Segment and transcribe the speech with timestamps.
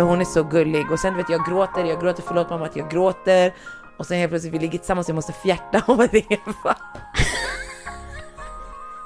[0.00, 2.76] Men hon är så gullig och sen vet jag gråter, jag gråter, förlåt mamma att
[2.76, 3.54] jag gråter.
[3.98, 6.76] Och sen helt plötsligt vi ligger tillsammans jag måste fjärta och Eva.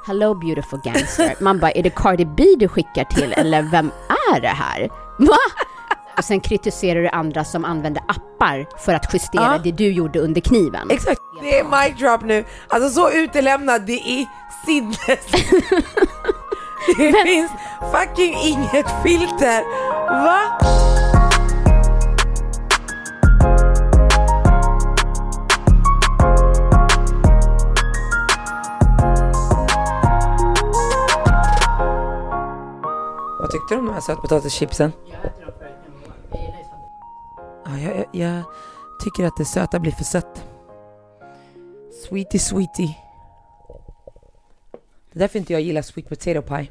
[0.06, 1.34] Hello beautiful gangster.
[1.40, 3.90] Man bara, är det Cardi B du skickar till eller vem
[4.34, 4.88] är det här?
[5.18, 5.36] Va?
[6.18, 9.60] Och sen kritiserar du andra som använder appar för att justera Ja.
[9.64, 10.90] det du gjorde under kniven.
[10.90, 12.44] Exakt, det är mic drop nu.
[12.68, 14.26] Alltså så utelämnad, det är
[14.66, 15.48] sinnes.
[16.86, 17.50] Det finns
[17.92, 19.62] fucking inget filter.
[20.08, 20.40] Va?
[33.40, 34.92] Vad tyckte du om de här sötpotatischipsen?
[37.64, 38.42] Ja, jag, jag, jag
[39.04, 40.44] tycker att det söta blir för sött.
[42.08, 43.03] Sweetie, sweetie.
[45.14, 46.66] Det är därför inte jag gillar sweet potato pie.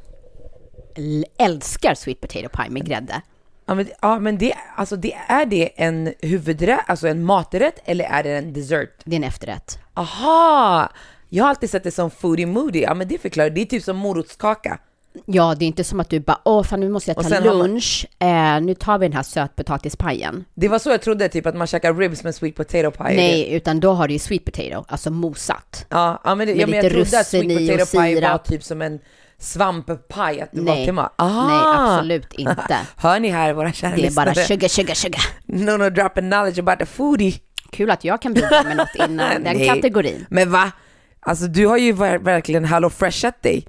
[0.95, 3.21] L- älskar sweet potato pie med grädde.
[3.65, 8.05] Ja men, ja, men det, alltså, det, är det en huvudrätt, alltså en maträtt eller
[8.05, 8.89] är det en dessert?
[9.05, 9.79] Det är en efterrätt.
[9.93, 10.91] Aha!
[11.29, 12.79] Jag har alltid sett det som foodie moody.
[12.81, 14.79] Ja men det förklarar, det är typ som morotskaka.
[15.25, 17.45] Ja, det är inte som att du bara, åh fan nu måste jag ta har
[17.45, 20.45] man- lunch, eh, nu tar vi den här sötpotatispajen.
[20.53, 23.15] Det var så jag trodde, typ att man käkar ribs med sweet potato pie.
[23.15, 25.85] Nej, utan då har du ju sweet potato, alltså mosat.
[25.89, 28.63] Ja, ja men, det, Med ja, men jag trodde att sweet potato pie var typ
[28.63, 28.99] som en
[29.37, 31.13] svamppaj, att det var Nej, till mat.
[31.19, 31.95] nej Aha!
[31.97, 32.77] absolut inte.
[32.97, 35.21] Hör ni här våra kära Det är bara sugar, sugar, sugar.
[35.45, 37.33] No, no, dropping knowledge about the foodie.
[37.71, 40.25] Kul att jag kan bidra med något inom den kategorin.
[40.29, 40.71] Men va?
[41.19, 43.65] Alltså du har ju ver- verkligen Hello Freshat dig.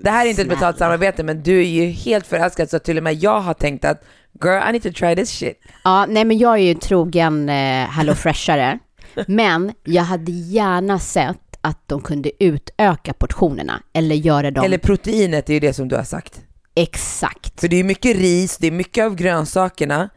[0.00, 2.96] Det här är inte ett betalt samarbete men du är ju helt förälskad så till
[2.96, 4.04] och med jag har tänkt att
[4.44, 5.60] girl I need to try this shit.
[5.84, 7.54] Ja, nej men jag är ju en trogen eh,
[7.88, 8.78] Hello Freshare.
[9.26, 15.50] Men jag hade gärna sett att de kunde utöka portionerna eller göra dem Eller proteinet
[15.50, 16.40] är ju det som du har sagt.
[16.74, 17.60] exakt.
[17.60, 20.08] För det är mycket ris, det är mycket av grönsakerna.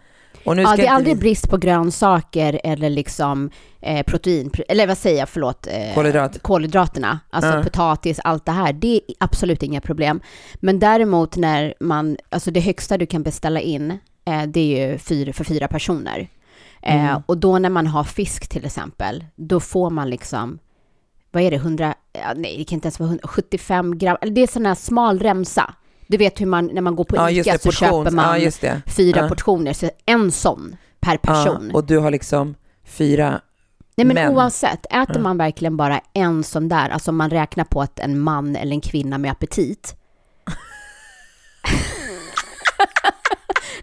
[0.50, 3.50] Och nu Ja, det är aldrig vi- brist på grönsaker eller liksom
[3.82, 5.68] eh, protein, eller vad säger jag, förlåt?
[5.68, 6.42] Eh, Kolhydrat.
[6.42, 7.64] Kolhydraterna, alltså Ja.
[7.64, 10.20] potatis, allt det här, det är absolut inga problem.
[10.56, 13.92] Men däremot när man, alltså det högsta du kan beställa in,
[14.26, 16.28] eh, det är ju fyra, för fyra personer.
[16.82, 17.22] Eh, Mm.
[17.26, 20.60] och då när man har fisk till exempel, då får man liksom,
[21.32, 24.42] vad är det, 100, ja, nej det kan inte ens vara 100, 75 gram, det
[24.42, 25.74] är sån här smal remsa.
[26.10, 28.52] Du vet hur man, när man går på Ja, ICA det, så köper man Ja,
[28.86, 31.72] fyra portioner, så en sån per person.
[31.74, 32.56] Och du har liksom
[32.86, 33.42] fyra
[33.96, 34.34] Nej men män.
[34.34, 38.20] oavsett, äter man verkligen bara en sån där, alltså om man räknar på att en
[38.20, 39.96] man eller en kvinna med aptit.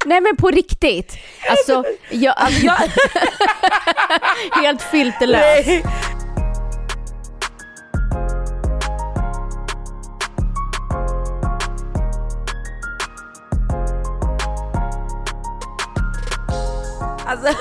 [0.05, 1.19] Nej men på riktigt.
[1.51, 2.77] Alltså, jag, alltså, jag
[4.63, 5.67] helt filterlös.
[17.37, 17.55] Alltså,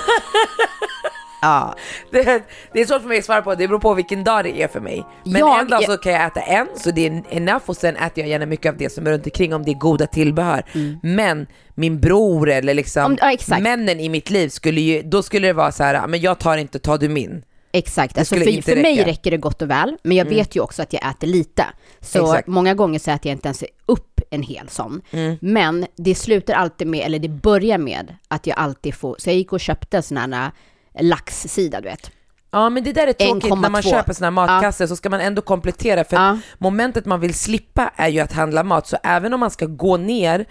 [1.42, 1.76] Ja,
[2.12, 2.44] det,
[2.74, 4.68] det är svårt för mig att svara på, det beror på vilken dag det är
[4.68, 5.06] för mig.
[5.24, 7.96] Men Jag- en dag så kan jag äta en, så det är enough och sen
[7.96, 10.64] äter jag gärna mycket av det som är runt omkring om det är goda tillbehör.
[11.04, 13.18] Men min bror eller liksom Mm.
[13.22, 16.20] Om- ja, männen i mitt liv skulle ju, då skulle det vara så här, men
[16.22, 17.44] jag tar inte, tar du min.
[17.74, 18.18] exakt.
[18.18, 18.94] Alltså, för för mig.
[18.94, 19.06] Mm.
[19.06, 21.66] räcker det gott och väl, men jag vet ju också att jag äter lite.
[22.02, 22.48] Så Exakt.
[22.48, 25.02] många gånger så äter jag inte ens upp en hel sån.
[25.12, 25.38] Mm.
[25.42, 29.36] Men det slutar alltid med, eller det börjar med, att jag alltid får, så jag
[29.38, 30.52] gick och köpte en sån här
[30.94, 32.12] äh, laxsida, du vet.
[32.52, 33.90] Ja men det där är tråkigt när man 1,2.
[33.90, 36.38] köper såna här matkassar så ska man ändå komplettera för Ja.
[36.58, 39.98] momentet man vill slippa är ju att handla mat så även om man ska gå
[39.98, 40.46] ner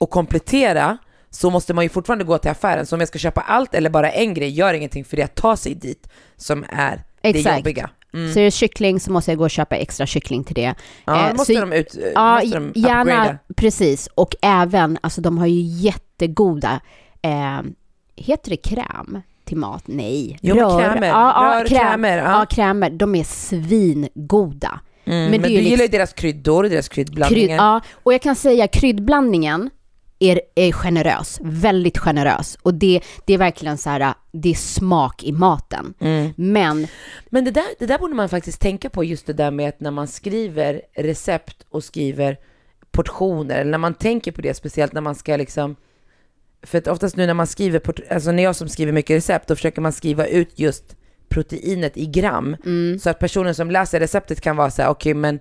[0.00, 0.98] och komplettera
[1.30, 3.90] så måste man ju fortfarande gå till affären så om jag ska köpa allt eller
[3.90, 7.56] bara en grej gör ingenting för det att ta sig dit som är det Exakt.
[7.58, 7.90] jobbiga.
[8.14, 8.32] Mm.
[8.32, 10.74] Så är det kyckling så måste jag gå och köpa extra kyckling till det.
[11.04, 13.38] Ja, Eh, måste så- de ut, Ja, måste de gärna, upgrada.
[13.56, 14.08] precis.
[14.14, 16.80] Och även, alltså de har ju jättegoda,
[17.22, 17.60] eh,
[18.16, 19.82] heter det kräm till mat?
[19.86, 20.38] Nej.
[20.42, 21.12] Jo, men krämer.
[21.12, 22.38] Rör- krämer, ja.
[22.38, 22.46] Ja.
[22.50, 22.90] krämer.
[22.90, 24.80] De är svingoda.
[25.04, 27.56] Mm, men är du gillar ju liksom- deras kryddor, deras Krydd, kryddblandningar.
[27.56, 29.70] ja, och jag kan säga kryddblandningen,
[30.18, 32.58] är, är generös, väldigt generös.
[32.62, 35.94] Och det, det är verkligen så här, det är smak i maten.
[36.00, 36.32] Mm.
[36.36, 36.86] Men,
[37.28, 39.80] Men det där, det där borde man faktiskt tänka på, just det där med att
[39.80, 42.36] när man skriver recept och skriver
[42.90, 45.76] portioner, eller när man tänker på det, speciellt när man ska liksom
[46.62, 47.82] för att oftast nu när man skriver,
[48.12, 50.96] alltså när jag som skriver mycket recept, då försöker man skriva ut just
[51.28, 52.56] proteinet i gram.
[53.00, 55.40] Så att personen som läser receptet kan vara så här, okej men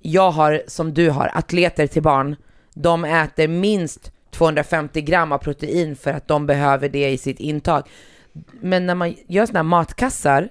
[0.00, 2.36] jag har, som du har, atleter till barn,
[2.74, 7.82] de äter minst 250 gram av protein för att de behöver det i sitt intag.
[8.60, 10.48] Men när man gör sådana här matkassar,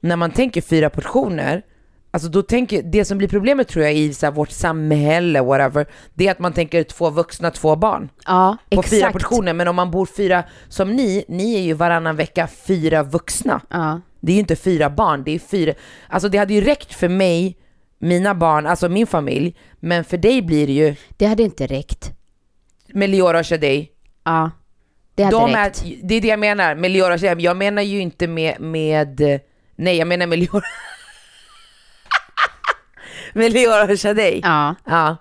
[0.00, 1.62] när man tänker fyra portioner,
[2.10, 6.26] alltså då tänker, det som blir problemet tror jag i så vårt samhälle, whatever, det
[6.26, 8.90] är att man tänker två vuxna, två barn ja, på exakt.
[8.90, 9.52] fyra portioner.
[9.52, 13.60] Men om man bor fyra, som ni, ni är ju varannan vecka fyra vuxna.
[13.70, 15.74] Ja, Det är ju inte fyra barn, det är fyra.
[16.08, 17.56] Alltså det hade ju räckt för mig,
[18.00, 19.56] mina barn, alltså min familj.
[19.80, 22.12] Men för dig blir det ju det hade inte räckt.
[22.92, 23.92] Meliora och Shadej.
[24.24, 24.50] Ja,
[25.14, 25.84] det hade De är, räckt.
[26.02, 27.44] det är det jag menar, Meliora och Shadej.
[27.44, 29.20] Jag menar ju inte med, med
[29.76, 30.62] nej jag menar Meliora.
[33.34, 34.40] Meliora och Shadej.
[34.42, 34.74] Ja.
[34.84, 35.16] Ja.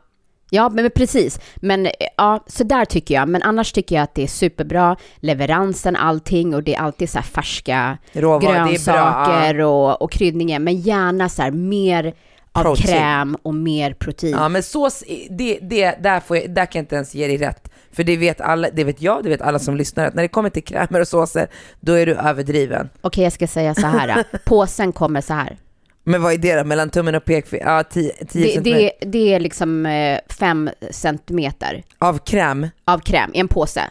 [0.51, 1.39] Ja, men men precis.
[1.55, 3.29] Men ja, så där tycker jag.
[3.29, 4.95] Men annars tycker jag att det är superbra.
[5.17, 10.01] Leveransen, allting och det är alltid så här färska Råvaror, det är bra, grönsaker och,
[10.01, 10.59] och kryddningar.
[10.59, 12.13] Men gärna så här mer
[12.65, 12.87] av Protein.
[12.87, 14.31] kräm och mer protein.
[14.33, 17.37] Ja men sås, det, det, där, får jag, där kan jag inte ens ge dig
[17.37, 17.69] rätt.
[17.91, 20.27] För det vet alla, det vet jag, det vet alla som lyssnar, att när det
[20.27, 21.47] kommer till krämer och såser,
[21.79, 22.89] då är du överdriven.
[23.01, 24.23] Okej, jag ska säga så här.
[24.45, 25.57] Påsen kommer så här.
[26.03, 26.63] Men vad är det då?
[26.63, 27.67] Mellan tummen och pekfingret?
[27.67, 28.91] Ja, 10 Det, centimeter.
[29.01, 32.67] det, det är liksom eh, fem centimeter Av kräm?
[32.85, 33.83] av kräm i en påse.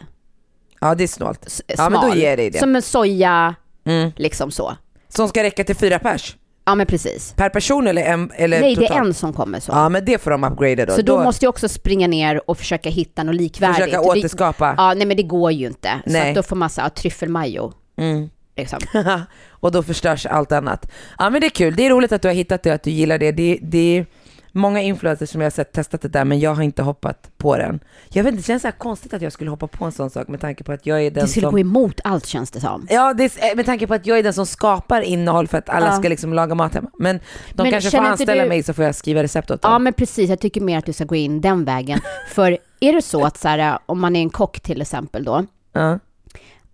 [0.81, 1.45] Ja det är snålt.
[1.45, 2.59] S- Ja men då ger jag dig det.
[2.59, 3.55] Som en soja,
[3.85, 4.11] Mm.
[4.15, 4.77] liksom så.
[5.07, 6.35] Som ska räcka till fyra pers?
[6.69, 7.33] Ja, men precis.
[7.37, 8.99] Per person eller, en, eller Nej, det totalt?
[8.99, 9.71] är en som kommer så.
[9.71, 10.93] Ja men det får de upgrada då.
[10.93, 13.77] Så då, måste jag också springa ner och försöka hitta något likvärdigt.
[13.77, 14.75] försöka Det- återskapa.
[14.77, 15.89] Ja, nej men det går ju inte.
[16.05, 16.29] Så Nej.
[16.29, 17.73] att då får man säga tryffelmajo.
[17.97, 18.29] Mm.
[18.57, 18.79] Liksom.
[19.49, 20.91] och då förstörs allt annat.
[21.17, 22.83] Ja men det är kul, det är roligt att du har hittat det och att
[22.83, 23.31] du gillar det.
[23.31, 24.05] Det, det
[24.51, 27.57] många influencers som jag har sett testat det där men jag har inte hoppat på
[27.57, 27.79] den.
[28.09, 30.09] Jag vet inte, det känns så här konstigt att jag skulle hoppa på en sån
[30.09, 31.51] sak med tanke på att jag är den Det skulle som...
[31.51, 32.87] gå emot allt känns det som.
[32.89, 35.69] Ja, det är, med tanke på att jag är den som skapar innehåll för att
[35.69, 35.91] alla Ja.
[35.97, 36.89] ska liksom laga mat hemma.
[36.97, 37.19] Men
[37.53, 39.71] de Men kanske får anställa du- mig så får jag skriva recept åt dem.
[39.71, 41.99] Ja men precis, jag tycker mer att du ska gå in den vägen.
[42.29, 45.45] För är det så att så här, om man är en kock till exempel då,
[45.73, 45.99] Ja.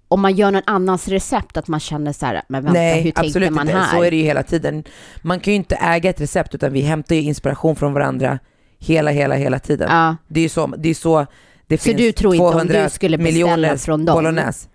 [0.07, 3.03] Om man gör någon annans recept, att man känner så här, men vänta, hur Nej,
[3.03, 3.79] tänkte absolut man inte.
[3.79, 3.97] här?
[3.97, 4.83] Så är det ju hela tiden.
[5.21, 8.39] Man kan ju inte äga ett recept utan vi hämtar ju inspiration från varandra
[8.79, 9.87] hela, hela, hela tiden.
[9.91, 11.25] Ja, Det är ju så, det är så
[11.67, 14.15] det Så finns du tror inte om 200 du skulle beställa miljoner från dem?
[14.15, 14.67] bolognese.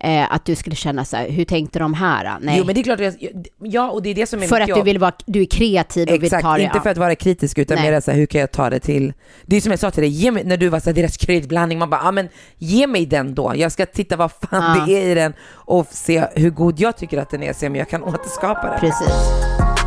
[0.00, 2.38] Eh, att du skulle känna så här, hur tänkte de här?
[2.40, 2.58] Nej.
[2.58, 3.14] Jo men det är klart, jag,
[3.58, 4.78] ja och det är det som är för att jobb.
[4.78, 6.62] du vill vara, du är kreativ och vill Exakt, ta det.
[6.62, 7.90] inte för att vara kritisk utan Nej.
[7.90, 9.12] mer så här, hur kan jag ta det till...
[9.46, 11.78] Det är som jag sa till dig, ge mig, när du var såhär, deras kryddblandning,
[11.78, 12.28] man bara, ja men
[12.58, 13.52] ge mig den då.
[13.56, 14.84] Jag ska titta vad fan Ja.
[14.86, 17.76] det är i den och se hur god jag tycker att den är, se om
[17.76, 18.80] jag kan återskapa den.
[18.80, 19.77] Precis.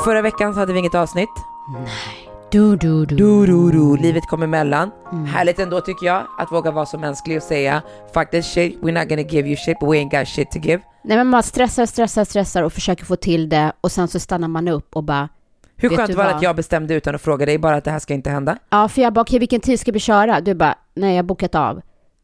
[0.00, 1.28] Och förra veckan så hade vi inget avsnitt.
[2.50, 3.16] Du, du, du.
[3.16, 3.96] Du, du, du.
[3.96, 4.90] Livet kom emellan.
[5.12, 5.24] Mm.
[5.24, 7.82] Härligt ändå tycker jag, att våga vara så mänsklig och säga
[8.14, 10.58] Fuck this shit, we're not gonna give you shit but we ain't got shit to
[10.58, 10.82] give.
[11.04, 14.48] Nej men man stressar, stressar, stressar och försöker få till det och sen så stannar
[14.48, 15.28] man upp och bara,
[15.76, 17.98] Hur skönt var det att jag bestämde utan att fråga dig bara att det här
[17.98, 18.58] ska inte hända?
[18.70, 20.40] ja för jag bara, okej vilken tid ska vi köra?
[20.40, 21.76] Du bara, nej jag har bokat av.
[21.76, 21.82] Och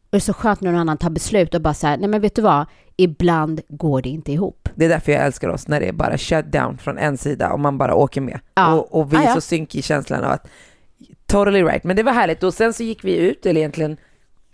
[0.09, 2.21] det är så skönt när någon annan tar beslut och bara så här, nej men
[2.21, 2.65] vet du vad?
[2.97, 4.69] Ibland går det inte ihop.
[4.75, 7.53] Det är därför jag älskar oss, när det är bara shut down från en sida
[7.53, 8.39] och man bara åker med.
[8.55, 8.73] Ja.
[8.73, 9.33] Och, och vi Ja, är ja.
[9.33, 10.47] så synk i känslan av att
[11.25, 11.83] totally right.
[11.83, 13.97] Men det var härligt och sen så gick vi ut, eller egentligen,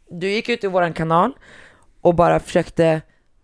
[0.09, 1.31] du gick ut i våran kanal
[2.01, 3.01] och bara försökte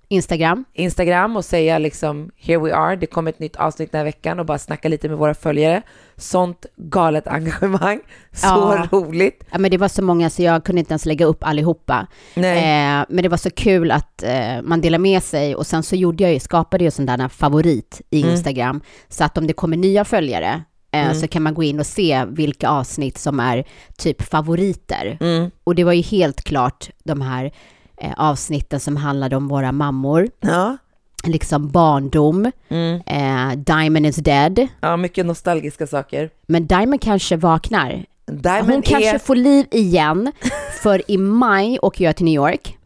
[0.07, 0.65] Instagram.
[0.73, 4.39] Instagram och säga liksom here we are, det kommer ett nytt avsnitt den här veckan
[4.39, 5.81] och bara snacka lite med våra följare.
[6.19, 7.99] Sånt galet engagemang,
[8.33, 8.87] så Ja.
[8.91, 9.43] roligt.
[9.51, 12.07] Ja men det var så många så jag kunde inte ens lägga upp allihopa.
[12.35, 12.57] Nej.
[12.57, 15.95] Eh, men det var så kul att eh, man delar med sig och sen så
[15.95, 18.33] gjorde jag ju, skapade jag sån där favorit i Mm.
[18.33, 18.81] Instagram.
[19.09, 21.15] Så att om det kommer nya följare eh, Mm.
[21.15, 23.63] så kan man gå in och se vilka avsnitt som är
[23.97, 25.17] typ favoriter.
[25.21, 25.51] Mm.
[25.63, 27.51] Och det var ju helt klart de här
[27.97, 30.77] eh, avsnitten som handlade om våra mammor, Ja.
[31.27, 33.01] Liksom barndom, Mm.
[33.05, 34.67] eh, Diamond is dead.
[34.81, 36.29] ja, mycket nostalgiska saker.
[36.47, 38.05] Men Diamond kanske vaknar.
[38.31, 39.19] Diamond Hon kanske är...
[39.19, 40.31] får liv igen,
[40.83, 42.77] för i maj åker jag till New York.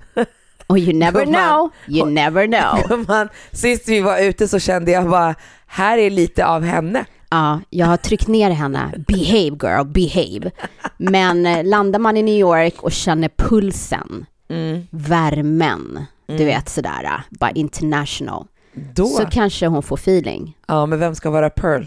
[0.67, 3.05] Och you never know, you never know.
[3.07, 5.35] Man, sist vi var ute så kände jag bara,
[5.67, 7.05] här är lite av henne.
[7.29, 8.91] Ja, jag har tryckt ner henne.
[9.07, 10.51] Behave girl, behave.
[10.97, 14.87] Men eh, landar man i New York och känner pulsen, Mm.
[14.91, 19.05] värmen, du vet sådär, uh, bara international, Då?
[19.05, 20.57] så kanske hon får feeling.
[20.67, 21.83] Ja, men vem ska vara Pearl?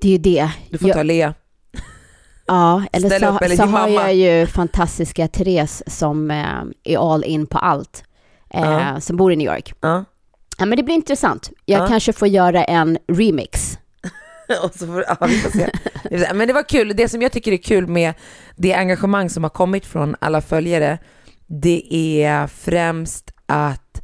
[0.00, 0.50] Det är ju det.
[0.70, 1.34] Du får Jag- ta Lea.
[2.46, 3.90] Ja, eller Ställ så, upp, eller så har mamma.
[4.12, 6.46] jag ju fantastiska Therese som eh,
[6.84, 8.04] är all in på allt,
[8.50, 9.00] eh, Ja.
[9.00, 9.74] som bor i New York.
[9.80, 10.04] Ja.
[10.58, 11.50] Ja, men det blir intressant.
[11.64, 11.86] Jag Ja.
[11.86, 13.78] kanske får göra en remix.
[14.64, 15.26] Och så får, ja.
[15.26, 15.70] Vi får se.
[16.34, 16.96] Men det var kul.
[16.96, 18.14] Det som jag tycker är kul med
[18.56, 20.98] det engagemang som har kommit från alla följare,
[21.48, 24.02] det är främst att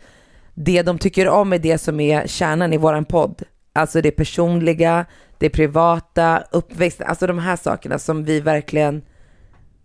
[0.55, 3.43] det de tycker om är det som är kärnan i våran podd.
[3.73, 5.07] Alltså det personliga,
[5.39, 9.03] det privata, uppväxten, alltså de här sakerna som vi verkligen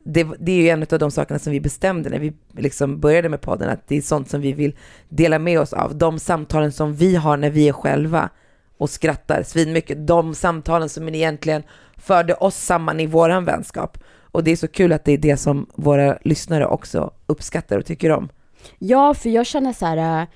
[0.04, 3.30] det, det är ju en av de sakerna som vi bestämde när vi liksom började
[3.30, 4.76] med podden, att det är sånt som vi vill
[5.10, 5.98] dela med oss av.
[5.98, 8.30] De samtalen som vi har när vi är själva
[8.78, 10.08] och skrattar svinmycket.
[10.08, 11.64] De samtalen som egentligen
[11.98, 13.98] förde oss samman i våran vänskap.
[14.32, 17.86] Och det är så kul att det är det som våra lyssnare också uppskattar och
[17.86, 18.30] tycker om.
[18.78, 20.28] Ja, för jag känner så här, eh,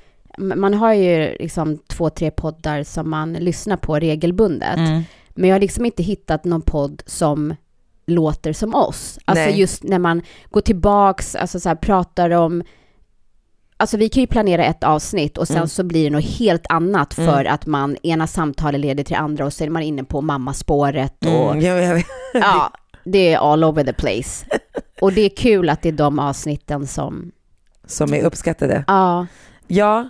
[0.56, 4.80] man har ju liksom två, tre poddar som man lyssnar på regelbundet.
[5.36, 7.56] Men jag har liksom inte hittat någon podd som
[8.06, 9.20] låter som oss.
[9.26, 9.60] Alltså Nej.
[9.60, 12.64] just när man går tillbaks, alltså så här, pratar om
[13.78, 15.68] Alltså vi kan ju planera ett avsnitt och sen Mm.
[15.68, 17.32] så blir det något helt annat Mm.
[17.32, 21.26] för att man, ena samtalet leder till andra och så är man inne på mammaspåret
[21.26, 22.72] och Mm, jag, jag, ja,
[23.03, 24.45] det är all over the place.
[25.01, 27.31] Och det är kul att det är de avsnitten som,
[27.86, 28.83] som är uppskattade.
[28.88, 29.27] ja,
[29.67, 30.10] Ja,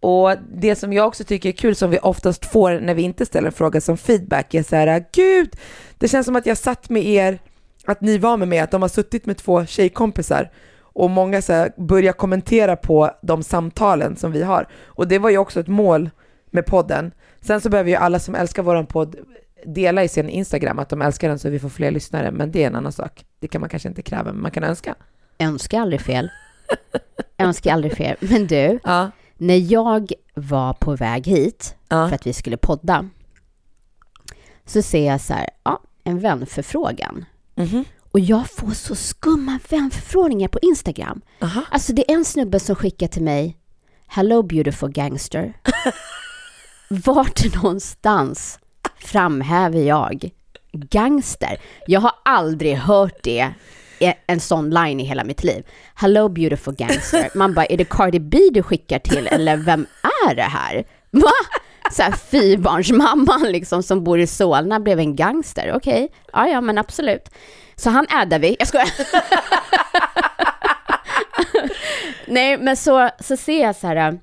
[0.00, 3.26] och det som jag också tycker är kul som vi oftast får när vi inte
[3.26, 5.56] ställer en fråga som feedback är så här, gud,
[5.98, 7.38] det känns som att jag satt med er,
[7.84, 11.52] att ni var med mig, att de har suttit med två tjejkompisar och många så
[11.52, 14.68] här börjar kommentera på de samtalen som vi har.
[14.84, 16.10] Och det var ju också ett mål
[16.50, 17.12] med podden.
[17.40, 19.16] Sen så behöver ju alla som älskar våran podd
[19.66, 22.62] dela i sin Instagram att de älskar den så vi får fler lyssnare, men det
[22.62, 23.24] är en annan sak.
[23.40, 24.94] Det kan man kanske inte kräva, men man kan önska.
[25.38, 26.30] önskar aldrig fel.
[27.38, 28.16] önskar aldrig fel.
[28.20, 33.08] Men du, Ja, när jag var på väg hit ja, för att vi skulle podda,
[34.64, 37.24] så ser jag så här, ja, en vänförfrågan.
[37.54, 41.20] mhm, Och jag får så skumma vänförfrågningar på Instagram.
[41.40, 41.62] aha.
[41.70, 43.56] Alltså det är en snubbe som skickar till mig,
[44.06, 45.52] Hello beautiful gangster.
[46.88, 48.58] Vart någonstans
[49.04, 50.30] framhäver jag
[50.72, 51.56] gangster?
[51.86, 53.52] Jag har aldrig hört det,
[54.26, 55.66] en sån line i hela mitt liv.
[55.94, 57.28] Hello beautiful gangster.
[57.34, 59.86] Man bara, är det Cardi B du skickar till eller vem
[60.28, 60.84] är det här?
[61.10, 61.32] Va?
[61.90, 65.72] Så här fyrbarnsmamman liksom som bor i Solna blev en gangster.
[65.74, 67.30] Okej, ja ja men absolut.
[67.76, 68.56] Så han addar vi.
[68.58, 68.88] Jag skojar.
[72.26, 74.14] Nej, men så, så ser jag så här äh,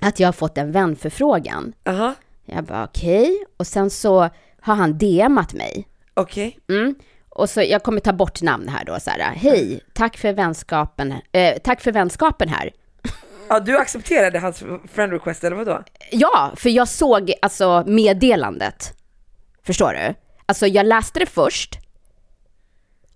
[0.00, 1.72] att jag har fått en vänförfrågan.
[1.86, 2.14] Aha,
[2.54, 4.20] jag bara okej, och sen så
[4.60, 5.88] har han DMat mig.
[6.14, 6.58] okej.
[6.68, 6.94] Mm.
[7.28, 9.18] Och så jag kommer ta bort namn här då så här.
[9.36, 11.14] Hej, tack för vänskapen.
[11.32, 12.70] Eh, tack för vänskapen här.
[13.48, 15.82] Ja, du accepterade hans friend request eller vadå?
[16.10, 18.92] Ja, för jag såg alltså meddelandet.
[19.66, 20.14] Förstår du?
[20.46, 21.78] Alltså jag läste det först.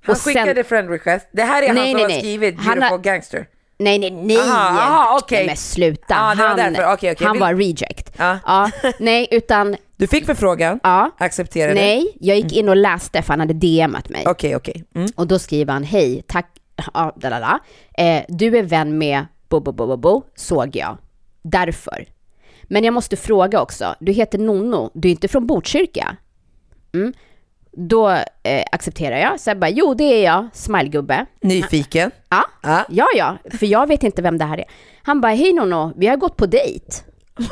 [0.03, 1.29] Han Och sen- skickade friend request.
[1.33, 3.49] Det här är han Nej, som nej, har skrivit Han beautiful har- gangster.
[3.79, 4.39] Nej, nej, nej.
[4.39, 5.39] Aha, aha, okej.
[5.39, 6.15] Nej, men sluta.
[6.15, 6.77] Var han.
[6.95, 7.27] Okej, okej.
[7.27, 8.06] han var reject.
[8.19, 8.39] Ja.
[8.47, 11.11] Ja, nej, utan Du fick förfrågan, ja.
[11.19, 11.75] accepterade.
[11.75, 14.25] Nej, jag gick in och läste för han hade DMat mig.
[14.27, 14.85] Okej, okej.
[14.95, 15.09] Mm.
[15.17, 16.47] Och då skriver han, hej, tack,
[16.95, 17.59] ja, da, da, da.
[18.05, 20.99] Eh, du är vän med bo, bo, bo, bo, bo, såg jag.
[21.43, 22.07] Därför.
[22.63, 26.17] Men jag måste fråga också, du heter Nonno, du är inte från Botkyrka?
[26.95, 27.13] Mm.
[27.79, 28.11] Då
[28.43, 31.27] eh, accepterar jag, så jag bara, jo det är jag, smilegubbe.
[31.43, 32.11] Nyfiken.
[32.29, 32.85] Ja, Ja.
[32.89, 34.65] ja, ja, för jag vet inte vem det här är.
[35.03, 36.87] Han bara, hej Nonno, vi har gått på dejt.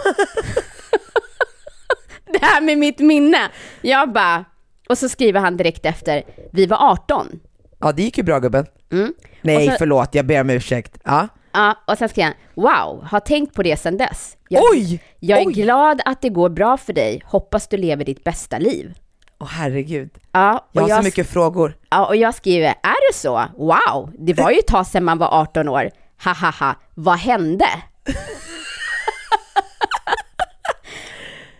[2.33, 3.51] det här med mitt minne.
[3.83, 4.45] Jag bara,
[4.89, 6.23] och så skriver han direkt efter,
[6.53, 7.41] vi var 18.
[7.81, 8.67] Ja, det gick ju bra gubben.
[8.93, 9.15] Mm.
[9.43, 10.99] Nej, så- förlåt, jag ber om ursäkt.
[11.05, 11.29] Ja.
[11.53, 14.37] Ja, och sen skrev han, wow, har tänkt på det sedan dess.
[14.49, 15.03] Jag, Oj!
[15.21, 15.53] jag är Oj!
[15.53, 18.95] glad att det går bra för dig, hoppas du lever ditt bästa liv.
[19.41, 20.11] Åh herregud.
[20.33, 21.77] Ja, Jag har jag, så mycket frågor.
[21.91, 23.45] ja, och jag skriver, är det så?
[23.57, 25.91] Wow, det var ju ett tag sedan man var 18 år.
[26.25, 27.67] Ha ha ha, vad hände?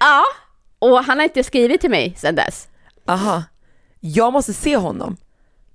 [0.05, 0.23] ja,
[0.79, 2.69] och han har inte skrivit till mig sedan dess.
[3.09, 3.43] Aha.
[4.01, 5.17] Jag måste se honom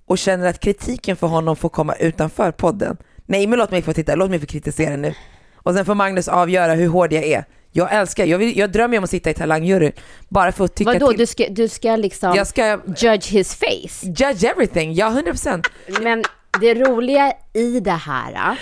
[0.06, 2.96] och känner att kritiken för honom får komma utanför podden.
[3.26, 5.14] Nej, men låt mig få titta, låt mig få kritisera nu.
[5.54, 7.44] Och sen får Magnus avgöra hur hård jag är.
[7.72, 9.92] Jag älskar, jag, vill, jag drömmer om att sitta i talangjuryn
[10.28, 11.18] bara för att tycka Vadå, till.
[11.18, 14.06] du ska, du ska liksom Jag ska judge his face?
[14.06, 15.64] judge everything, ja 100%.
[16.02, 16.24] Men
[16.60, 18.32] det roliga i det här,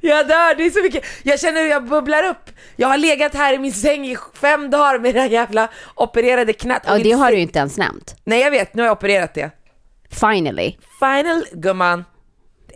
[0.00, 1.04] Jag dör, det är så mycket.
[1.22, 2.50] Jag känner hur jag bubblar upp.
[2.76, 6.52] Jag har legat här i min säng i fem dagar med det här jävla opererade
[6.52, 6.82] knät.
[6.86, 8.16] ja, det har du ju inte ens nämnt.
[8.24, 9.50] Nej jag vet, nu har jag opererat det.
[10.10, 10.76] Finally.
[11.00, 12.04] Final gumman.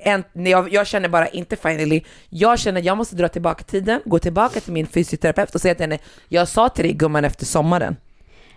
[0.03, 4.01] en, nej, jag, jag känner bara inte finally, jag känner jag måste dra tillbaka tiden,
[4.05, 7.47] gå tillbaka till min fysioterapeut och säga till henne, jag sa till dig gumman efter
[7.47, 7.97] sommaren,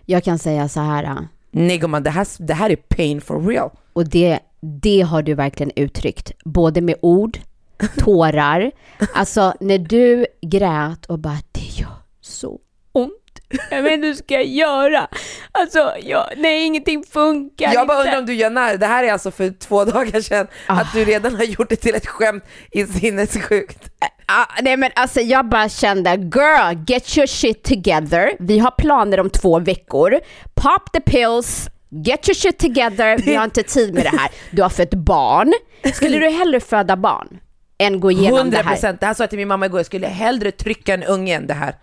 [0.06, 3.70] Jag kan säga så här, nej gumman det här, det här är pain for real.
[3.94, 7.38] och det, det har du verkligen uttryckt, både med ord,
[7.98, 8.72] tårar,
[9.14, 12.60] alltså när du grät och bara det gör så
[12.92, 13.14] ont.
[13.72, 15.08] Jag vet inte hur ska jag göra?
[15.52, 18.08] Alltså, jag, nej ingenting funkar Jag bara inte.
[18.10, 20.74] undrar om du gör när, det här är alltså för två dagar sedan, Ah.
[20.82, 23.90] att du redan har gjort det till ett skämt i sinnessjukt.
[24.26, 28.32] Ah, nej men alltså jag bara kände, girl, get your shit together.
[28.40, 30.20] Vi har planer om två veckor.
[30.56, 33.18] Pop the pills, get your shit together.
[33.26, 34.32] Vi har inte tid med det här.
[34.52, 35.54] Du har fött barn.
[35.94, 37.40] Skulle du hellre föda barn
[37.78, 38.72] än gå igenom 100 det här?
[38.74, 41.36] procent, det här sa jag till min mamma igår, jag skulle hellre trycka en unge
[41.36, 41.76] än det här.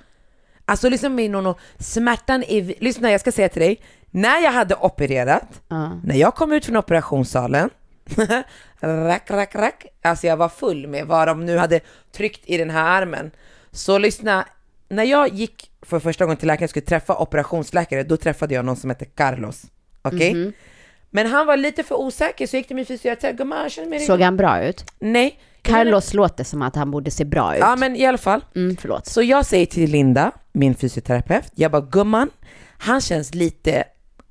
[0.65, 3.81] Alltså lyssna på mig Nono, smärtan är, lyssna jag ska säga till dig,
[4.11, 6.01] när jag hade opererat, Ja.
[6.05, 7.71] när jag kom ut från operationssalen,
[8.81, 11.81] rack, rack, rack, alltså jag var full med vad de nu hade
[12.13, 13.31] tryckt i den här armen.
[13.71, 14.45] Så lyssna,
[14.89, 18.65] när jag gick för första gången till läkaren och skulle träffa operationsläkare, då träffade jag
[18.65, 19.63] någon som heter Carlos.
[20.05, 20.35] Okej?
[20.35, 20.53] Mhm.
[21.11, 24.01] Men han var lite för osäker så gick till min fysioterapeut, gumman jag känner mig
[24.01, 24.85] Såg han bra ut?
[24.99, 25.39] Nej.
[25.63, 27.61] Carlos låter som att han borde se bra ut.
[27.61, 28.45] Ja men i alla fall.
[28.57, 29.07] Mm, förlåt.
[29.07, 32.31] Så jag säger till Linda, min fysioterapeut, jag bara gumman,
[32.79, 33.85] han känns lite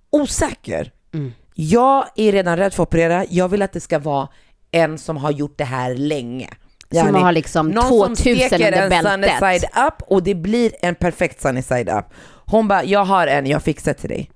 [0.09, 0.91] osäker.
[1.13, 1.31] Mm.
[1.55, 4.27] Jag är redan rädd för att operera, jag vill att det ska vara
[4.71, 6.49] en som har gjort det här länge.
[6.89, 7.83] Som Yani, har liksom någon
[8.15, 9.11] 2000 som steker under en bältet.
[9.11, 12.05] sunny side up och det blir en perfekt sunny side up.
[12.45, 14.29] Hon bara, jag har en, jag fixar till dig.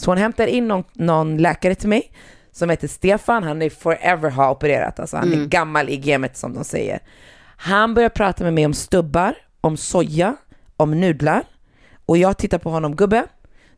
[0.00, 2.12] Så hon hämtar in någon, någon läkare till mig
[2.52, 6.54] som heter Stefan, han är forever har opererat, alltså han är gammal i gamet som
[6.54, 6.98] de säger.
[7.56, 10.36] Han börjar prata med mig om stubbar, om soja,
[10.76, 11.42] om nudlar
[12.06, 13.26] och jag tittar på honom, gubbe,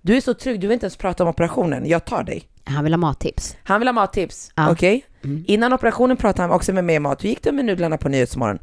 [0.01, 2.43] du är så trygg, du vill inte ens prata om operationen, jag tar dig.
[2.65, 3.57] Han vill ha mattips.
[3.65, 4.71] Han vill ha mattips, Ja.
[4.73, 5.05] okej?
[5.47, 7.25] Innan operationen pratade han också med mig om mat.
[7.25, 8.59] Hur gick det med nudlarna på Nyhetsmorgon?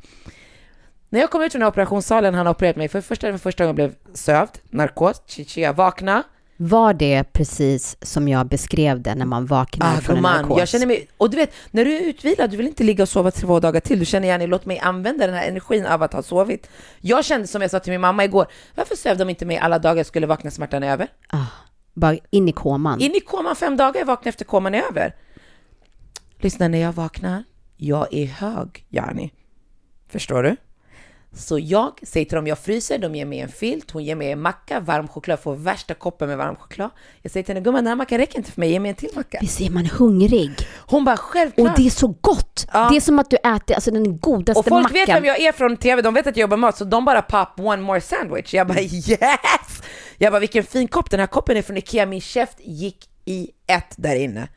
[1.10, 3.76] När jag kom ut från operationssalen, han har opererat mig för första, för första gången
[3.76, 6.24] blev sövd, narkos, chichi, jag vaknade.
[6.62, 10.60] Var det precis som jag beskrev det när man vaknar Ah, från en narkos?
[10.60, 13.10] jag känner mig, och du vet, när du är utvilad, du vill inte ligga och
[13.10, 16.14] sova två dagar till, du känner gärna, låt mig använda den här energin av att
[16.14, 16.70] ha sovit.
[17.02, 19.80] Jag kände som jag sa till min mamma igår, varför sövde de inte mig alla
[19.80, 21.08] dagar jag skulle vakna smärtan är över?
[21.30, 21.46] ah,
[21.94, 23.02] bara in i koman.
[23.02, 25.16] In i koman fem dagar, jag vaknar efter koman är över.
[26.38, 27.44] Lyssna, när jag vaknar,
[27.78, 29.32] jag är hög, Jani.
[30.10, 30.56] Förstår du?
[31.34, 34.32] Så jag säger till dem, jag fryser, de ger mig en filt, hon ger mig
[34.32, 36.90] en macka, varm choklad, jag får värsta koppen med varm choklad.
[37.22, 38.96] Jag säger till henne, gumman den här mackan räcker inte för mig, ge mig en
[38.96, 39.38] till macka.
[39.42, 40.52] Visst är man hungrig?
[40.78, 41.70] Hon bara, självklart.
[41.70, 42.68] Och det är så gott!
[42.74, 42.88] Ja.
[42.92, 44.94] Det är som att du äter alltså, den godaste Och folk mackan.
[44.94, 47.06] vet vem jag är från TV, de vet att jag jobbar med mat, så de
[47.06, 48.54] bara pop one more sandwich.
[48.54, 49.82] Jag bara yes!
[50.18, 53.50] Jag bara vilken fin kopp, den här koppen är från Ikea, min käft gick i
[53.68, 54.48] ett där inne.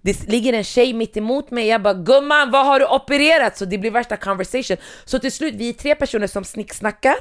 [0.00, 3.56] Det ligger en tjej mitt emot mig, jag bara gumman vad har du opererat?
[3.56, 4.76] Så det blir värsta conversation.
[5.04, 7.14] Så till slut, vi är tre personer som snicksnackar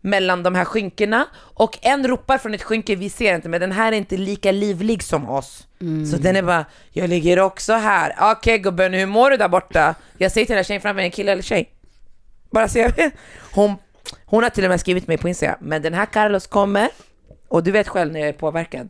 [0.00, 3.72] mellan de här skynkena och en ropar från ett skynke, vi ser inte men den
[3.72, 5.66] här är inte lika livlig som oss.
[6.10, 8.32] Så den är bara, jag ligger också här.
[8.32, 9.94] Okej gubben, hur mår du där borta?
[10.18, 11.70] Jag säger till den här tjejen framför mig, en kille eller tjej?
[12.50, 13.12] Bara så jag vet.
[13.52, 13.74] Hon,
[14.24, 16.88] hon har till och med skrivit mig på Instagram, men den här Carlos kommer,
[17.48, 18.88] och du vet själv när jag är påverkad,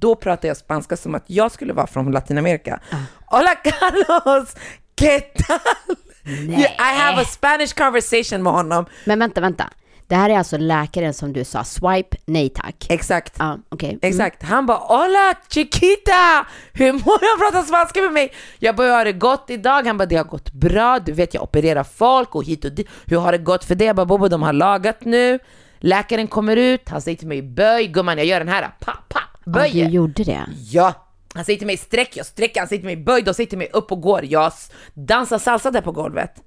[0.00, 2.80] då pratar jag spanska som att jag skulle vara från Latinamerika.
[3.26, 4.54] Hola Carlos!
[4.94, 5.96] ¿Qué tal?
[6.24, 6.76] Nej.
[6.78, 8.86] I have a Spanish conversation med honom.
[9.04, 9.70] Men vänta, vänta.
[10.06, 12.86] Det här är alltså läkaren som du sa, swipe, nej tack.
[12.88, 13.34] Exakt.
[13.38, 13.88] Ja, okej.
[13.88, 13.98] Mm.
[14.02, 14.42] Exakt.
[14.42, 16.46] Han bara “Hola chiquita!
[16.72, 17.38] Hur mår jag?
[17.38, 20.24] pratar spanska med mig?” Jag bara “Hur har det gått idag?” Han bara “Det har
[20.24, 22.88] gått bra, du vet jag opererar folk och hit och dit.
[23.06, 25.38] Hur har det gått för det?” Jag bara “Bobo, de har lagat nu.”
[25.78, 29.20] Läkaren kommer ut, han säger till mig “Böj gumman, jag gör den här, pa, pa,
[29.44, 30.46] Ja, du böjer.” gjorde det.
[30.70, 30.94] Ja.
[31.34, 33.70] Han till mig sträck, jag sträcker, han säger till mig böj, de säger till mig
[33.72, 34.24] upp och går.
[34.24, 34.52] Jag
[34.94, 36.42] dansar salsa där på golvet.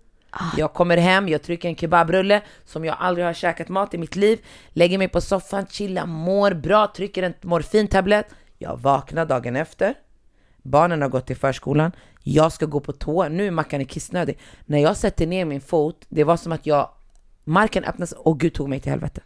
[0.57, 4.15] Jag kommer hem, jag trycker en kebabrulle som jag aldrig har käkat mat i mitt
[4.15, 8.27] liv, lägger mig på soffan, chillar, mår bra, trycker en morfintablett.
[8.57, 9.93] Jag vaknar dagen efter.
[10.61, 11.91] Barnen har gått till förskolan.
[12.23, 13.29] Jag ska gå på toa.
[13.29, 14.39] Nu är Mackan är kissnödig.
[14.65, 16.89] När jag sätter ner min fot, det var som att jag...
[17.43, 19.21] Marken öppnades och Gud tog mig till helvete.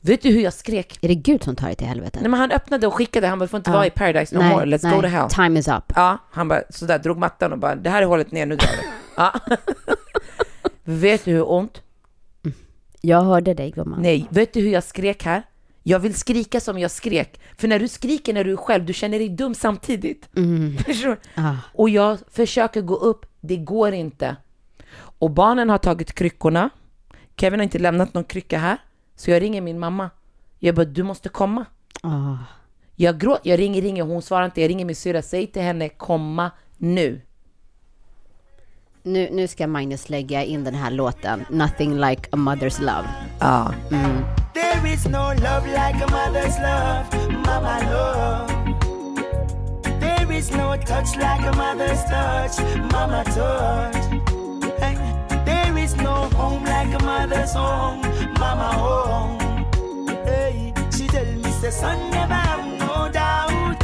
[0.00, 0.98] Vet du hur jag skrek?
[1.02, 2.18] Är det Gud som tar dig till helvete?
[2.22, 3.74] Nej men han öppnade och skickade, han bara du får inte Ja.
[3.76, 5.28] vara i paradise no more, let's go to hell.
[5.30, 5.92] Time is up.
[5.96, 8.68] Ja, han bara sådär drog mattan och bara det här är hållet ner, nu drar
[8.82, 8.88] vi.
[9.16, 9.34] Ja.
[10.84, 11.82] vet du hur ont?
[13.00, 14.02] Jag hörde dig gumman.
[14.02, 15.42] Nej, vet du hur jag skrek här?
[15.82, 17.40] Jag vill skrika som jag skrek.
[17.58, 20.28] För när du skriker när du är själv, du känner dig dum samtidigt.
[20.86, 21.42] Förstår du?
[21.42, 21.54] Ah.
[21.74, 24.36] Och jag försöker gå upp, det går inte.
[24.98, 26.70] Och barnen har tagit kryckorna.
[27.36, 28.78] Kevin har inte lämnat någon krycka här.
[29.18, 30.10] Så jag ringer min mamma.
[30.58, 31.64] Jag bara, du måste komma.
[32.02, 32.36] Ah.
[32.94, 34.60] Jag gråter, jag ringer, ringer, hon svarar inte.
[34.60, 37.20] Jag ringer min syrra, säg till henne komma nu.
[39.02, 43.08] Nu, nu ska Magnus lägga in den här låten, Nothing Like a Mother's Love.
[43.40, 43.74] Ja.
[44.54, 48.74] There is no love like a mother's love, mama love.
[50.00, 54.27] There is no touch like a mother's touch, mama touch.
[56.38, 58.00] Home like a mother's home,
[58.40, 59.38] mama home.
[60.24, 63.80] Hey, she tell me say son never have no doubt.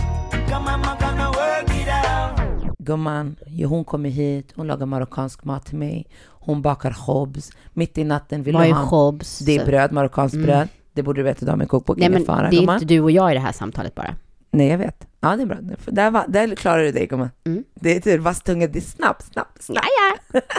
[0.48, 2.76] Come mama gonna work it out.
[2.78, 6.06] Gumman, jo, hon kommer hit, hon lagar marockansk mat till mig.
[6.46, 7.50] Hon bakar khobs.
[7.72, 8.88] Mitt i natten vill Vad är ha...
[8.88, 9.38] khobs?
[9.38, 10.68] Det är bröd, marockanskt bröd.
[10.92, 12.74] Det borde du veta, du har med kokbok, Nej men fara det är gumman.
[12.76, 14.14] inte du och jag i det här samtalet bara.
[14.50, 15.06] Nej, jag vet.
[15.20, 15.56] Ja, det är bra.
[15.86, 17.30] Där, var, där klarar du dig gumman.
[17.46, 17.64] Mm.
[17.74, 19.86] Det är tur, vass tunga, det är snabbt, snabbt, snabbt.
[20.32, 20.40] ja.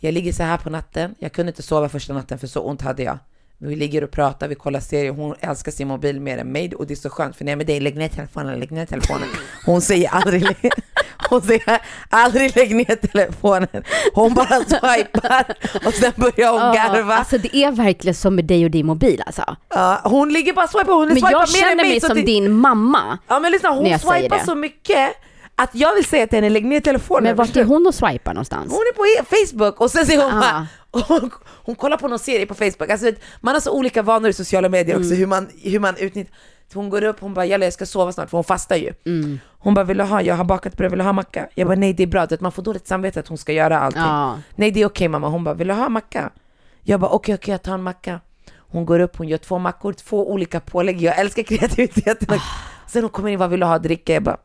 [0.00, 1.14] Jag ligger så här på natten.
[1.18, 3.18] Jag kunde inte sova första natten för så ont hade jag.
[3.60, 5.12] Vi ligger och pratar, vi kollar serier.
[5.12, 7.56] Hon älskar sin mobil mer än mig och det är så skönt för när jag
[7.56, 9.28] är med dig, lägg ner telefonen, lägg ner telefonen.
[9.66, 10.46] Hon säger aldrig,
[11.30, 11.80] hon säger
[12.10, 13.84] aldrig lägg ner telefonen.
[14.14, 15.54] Hon bara swipar
[15.86, 17.14] och sen börjar hon garva.
[17.14, 19.56] Alltså det är verkligen som med dig och din mobil alltså.
[19.68, 22.14] Ja, hon ligger bara och swipar, hon Men swipar jag mer än känner mig som
[22.14, 23.18] det- din mamma.
[23.28, 25.10] Ja men lyssna, hon jag swipar så mycket
[25.58, 27.24] att jag vill säga till henne, lägg ner telefonen.
[27.24, 28.72] Men vart är hon och swipar någonstans?
[28.72, 30.40] Hon är på e- Facebook och sen säger hon Ah.
[30.40, 30.66] bara,
[31.08, 31.30] hon,
[31.64, 32.90] hon kollar på någon serie på Facebook.
[32.90, 35.18] Alltså, man har så olika vanor i sociala medier också, Mm.
[35.18, 36.34] hur man, hur man utnyttjar.
[36.74, 38.92] Hon går upp, hon bara, Jalla jag ska sova snart, för hon fastar ju.
[39.06, 39.40] Mm.
[39.58, 41.48] Hon bara, vill du ha, jag har bakat bröd, vill du ha macka?
[41.54, 44.02] Jag bara, nej det är bra, man får dåligt samvete att hon ska göra allting.
[44.02, 44.38] Ja.
[44.56, 46.30] Nej det är okej mamma, hon bara, vill du ha macka?
[46.82, 48.20] Jag bara, okej okej jag tar en macka.
[48.70, 51.02] Hon går upp, hon gör två mackor, två olika pålägg.
[51.02, 52.28] Jag älskar kreativiteten.
[52.38, 52.42] Ah.
[52.88, 54.12] Sen hon kommer in, vad vill du ha att dricka?
[54.14, 54.36] Jag bara,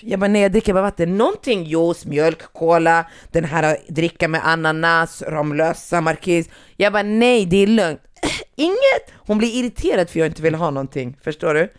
[0.00, 1.18] jag bara, nej jag dricker bara vatten.
[1.18, 6.48] Någonting juice, mjölk, cola, den här dricka med ananas, Ramlösa, markis.
[6.76, 8.00] Jag bara, nej det är lugnt.
[8.56, 9.12] Inget!
[9.16, 11.72] Hon blir irriterad för jag inte vill ha någonting, förstår du?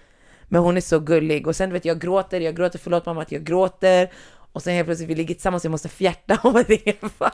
[0.47, 3.31] Men hon är så gullig och sen vet jag gråter, jag gråter, förlåt mamma att
[3.31, 4.11] jag gråter.
[4.53, 7.31] Och sen helt plötsligt vi ligger tillsammans, jag måste fjärta och bara, det är fan.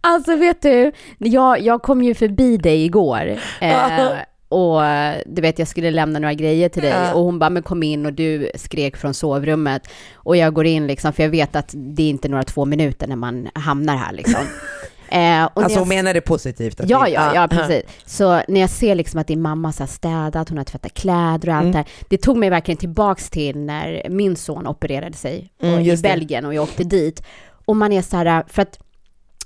[0.00, 3.38] Alltså vet du, jag, jag kom ju förbi dig igår.
[3.60, 4.80] Eh, och
[5.26, 7.14] du vet jag skulle lämna några grejer till dig Ja.
[7.14, 9.88] och hon bara men kom in och du skrek från sovrummet.
[10.14, 13.06] Och jag går in liksom för jag vet att det är inte några två minuter
[13.06, 14.40] när man hamnar här liksom.
[15.10, 16.80] Eh, Alltså hon menar det positivt?
[16.80, 17.82] att Ja, ja, ja, precis.
[18.06, 21.54] Så när jag ser liksom att din mamma här städat, hon har tvättat kläder och
[21.54, 21.86] allt det här.
[22.08, 26.08] Det tog mig verkligen tillbaks till när min son opererade sig Mm, i just det.
[26.08, 27.22] Belgien och jag åkte dit.
[27.64, 28.78] Och man är så här, för att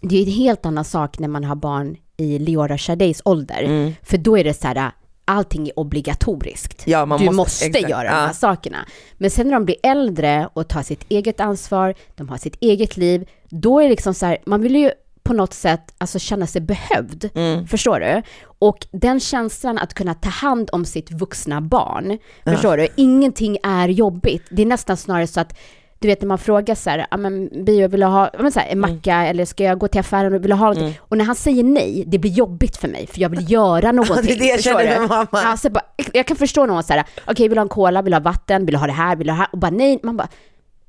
[0.00, 3.62] det är en helt annan sak när man har barn i Leora Chardays ålder.
[3.62, 3.92] Mm.
[4.02, 4.90] För då är det så här,
[5.24, 6.82] allting är obligatoriskt.
[6.86, 8.14] Ja, du måste- måste, exakt, göra de ja.
[8.14, 8.78] här sakerna.
[9.14, 12.96] Men sen när de blir äldre och tar sitt eget ansvar, de har sitt eget
[12.96, 14.90] liv, då är det liksom så här, man vill ju
[15.22, 17.30] på något sätt alltså känna sig behövd.
[17.34, 17.66] Mm.
[17.66, 18.22] Förstår du?
[18.58, 22.88] Och den känslan att kunna ta hand om sitt vuxna barn, förstår du?
[22.96, 24.42] Ingenting är jobbigt.
[24.50, 25.58] Det är nästan snarare så att
[26.02, 28.66] du vet när man frågar så här, ja men bio vill ha men så här,
[28.66, 28.90] en Mm.
[28.94, 30.98] macka eller ska jag gå till affären och vill ha någonting?
[31.00, 34.26] Och när han säger nej, det blir jobbigt för mig för jag vill göra någonting.
[34.26, 35.26] det är det jag känner med mamma.
[35.32, 38.10] Alltså, bara, jag kan förstå någon så här, okej vill du ha en cola, vill
[38.10, 39.48] du ha vatten, vill du ha det här, vill du ha det här?
[39.52, 40.28] Och bara nej, man bara,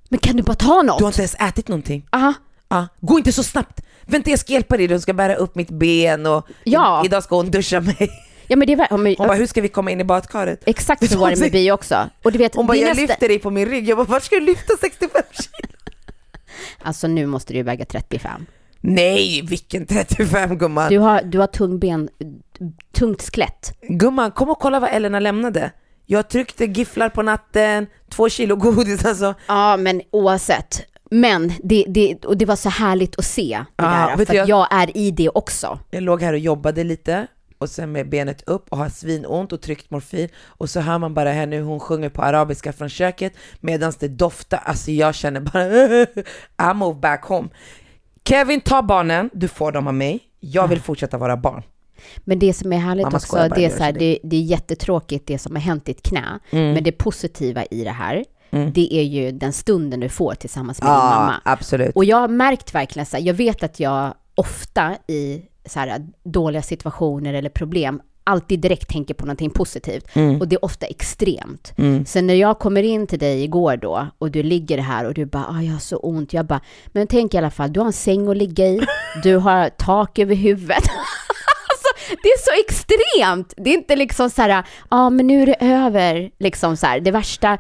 [0.10, 0.97] men kan du bara ta något?
[0.97, 2.06] Du har inte ens ätit någonting.
[2.12, 2.34] Aha.
[2.69, 3.82] Ja, gå inte så snabbt.
[4.06, 7.02] Vänta jag ska hjälpa dig, du ska bära upp mitt ben och Ja.
[7.06, 8.10] idag ska hon duscha mig.
[8.47, 10.63] Ja men det ja, men, Hon bara, hur ska vi komma in i badkaret?
[10.65, 12.10] Exakt så var det med bi också.
[12.23, 13.89] Och du vet, Hon bara, jag nästa- lyfter dig på min rygg.
[13.89, 15.67] Jag bara, vart ska du lyfta 65 kilo?
[16.82, 18.45] Alltså nu måste du väga 35.
[18.82, 20.89] Nej, vilken 35 gumman.
[20.89, 22.10] Du har, du har tung ben,
[22.91, 23.77] tungt skelett.
[23.82, 25.71] Gumman, kom och kolla vad Elena lämnade.
[26.06, 29.34] Jag tryckte gifflar på natten, två kilo godis alltså.
[29.47, 30.82] Ja, men oavsett.
[31.12, 34.47] Men det, det, och det var så härligt att se det Ja, där, för att
[34.47, 35.79] jag är i det också.
[35.91, 37.27] Jag låg här och jobbade lite
[37.63, 41.13] och sen med benet upp och har svinont och tryckt morfin och så hör man
[41.13, 45.39] bara henne hur hon sjunger på arabiska från köket medan det doftar, alltså jag känner
[45.39, 47.49] bara I move back home.
[48.26, 50.19] Kevin, ta barnen, du får dem av mig.
[50.39, 51.63] Jag vill fortsätta vara barn.
[52.17, 55.28] Men det som är härligt Mamma också, det är, så här, det, det är jättetråkigt
[55.28, 56.39] det som har hänt ditt knä.
[56.52, 56.73] Mm.
[56.73, 58.23] Men det positiva i det här,
[58.73, 61.41] det är ju den stunden du får tillsammans med din Ja, mamma.
[61.45, 61.95] absolut.
[61.95, 66.08] Och jag har märkt verkligen så här, jag vet att jag ofta i så här
[66.23, 70.15] dåliga situationer eller problem alltid direkt tänker på någonting positivt.
[70.15, 70.41] Mm.
[70.41, 71.73] Och det är ofta extremt.
[72.06, 75.26] Så när jag kommer in till dig igår då och du ligger här och du
[75.26, 76.34] bara, ah, jag har så ont.
[76.34, 78.82] Jag bara, men tänk i alla fall, du har en säng att ligga i,
[79.23, 80.78] du har tak över huvudet.
[81.69, 83.54] alltså, det är så extremt.
[83.58, 86.88] Det är inte liksom så här, ja ah, men nu är det över, liksom så
[86.88, 87.58] här, det värsta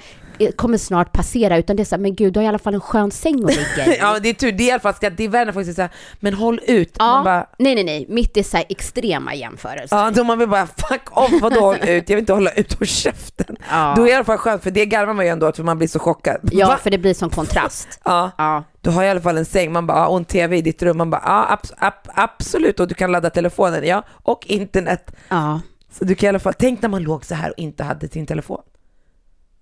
[0.51, 2.73] kommer snart passera, utan det är så här, men gud, du har i alla fall
[2.73, 3.97] en skön säng att ligga i.
[3.99, 5.65] Ja det är tur, det är i alla fall ska, det är värre när folk
[5.65, 6.95] säger såhär, men håll ut.
[6.99, 9.97] Ja, Man bara, nej, nej, nej, mitt i så här extrema jämförelser.
[9.97, 12.09] Ja, då man vill bara fuck off, vadå håll ut?
[12.09, 13.55] Jag vill inte hålla ut och käften.
[13.71, 13.93] Ja.
[13.95, 15.63] Då är det i alla fall skönt, för det garvar man ju ändå åt för
[15.63, 16.39] man blir så chockad.
[16.51, 16.77] Ja, Va?
[16.77, 17.87] för det blir som kontrast.
[18.05, 18.31] Ja.
[18.37, 18.63] Ja.
[18.81, 20.97] Du har i alla fall en säng, man bara, och en TV i ditt rum,
[20.97, 25.11] man bara, ja abs- ab- absolut, och du kan ladda telefonen, ja, och internet.
[25.29, 25.61] Ja.
[25.99, 28.07] Så du kan i alla fall, tänk när man låg så här och inte hade
[28.09, 28.61] sin telefon.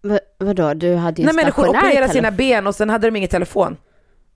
[0.03, 3.29] V- vadå, du hade ju När människor opererar sina ben och sen hade de ingen
[3.29, 3.77] telefon.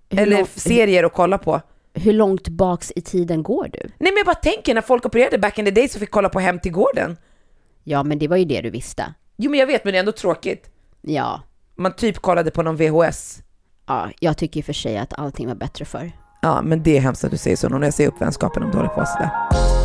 [0.10, 1.62] Hur Eller serier att kolla på.
[1.94, 3.80] Hur långt baks i tiden går du?
[3.80, 6.30] Nej men jag bara tänker när folk opererade back in the days så fick kolla
[6.30, 7.18] på Hem till gården.
[7.84, 9.14] Ja, men det var ju det du visste.
[9.38, 10.70] Jo men jag vet men det är ändå tråkigt.
[11.02, 11.42] Ja.
[11.76, 13.40] Man typ kollade på någon VHS.
[13.88, 16.12] Ja, jag tycker i och för sig att allting var bättre förr.
[16.42, 18.72] Ja men det är hemskt att du säger så, när jag ser upp vänskapen om
[18.72, 19.85] du håller på sådär.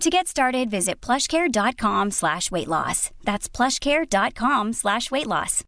[0.00, 3.10] To get started, visit plushcare.com slash weight loss.
[3.22, 5.64] That's plushcare.com slash weight loss.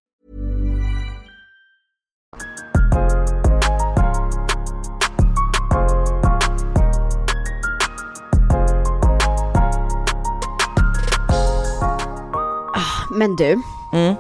[13.11, 13.63] Men du,
[13.93, 14.15] Mm.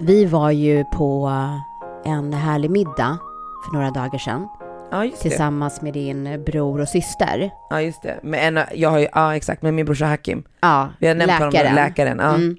[0.00, 1.30] vi var ju på
[2.04, 3.18] en härlig middag
[3.64, 4.48] för några dagar sedan
[4.90, 5.28] Ja just det.
[5.28, 7.50] tillsammans med din bror och syster.
[7.70, 8.20] Ja just det.
[8.22, 10.44] Men en, jag har ju, ja exakt, med min brorsa Hakim.
[10.60, 11.56] Ja, Vi har nämnt läkaren.
[11.56, 12.18] honom, läkaren.
[12.18, 12.34] Ja.
[12.34, 12.56] Mm.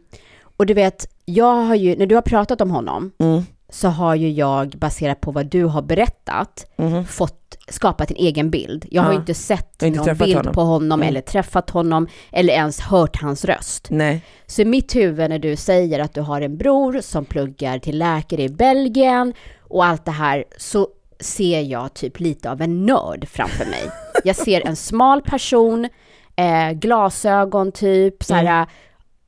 [0.57, 3.43] Och du vet, jag har ju, när du har pratat om honom, Mm.
[3.69, 6.65] så har ju jag baserat på vad du har berättat,
[7.07, 8.85] fått skapat en egen bild.
[8.91, 10.53] Jag har ju inte sett inte någon bild honom.
[10.53, 11.07] på honom Mm.
[11.09, 13.87] eller träffat honom eller ens hört hans röst.
[13.89, 14.21] Nej.
[14.45, 17.97] Så i mitt huvud när du säger att du har en bror som pluggar till
[17.97, 20.87] läkare i Belgien och allt det här så
[21.21, 23.83] ser jag typ lite av en nörd framför mig.
[24.23, 25.87] Jag ser en smal person,
[26.35, 28.65] eh, glasögon typ, så här,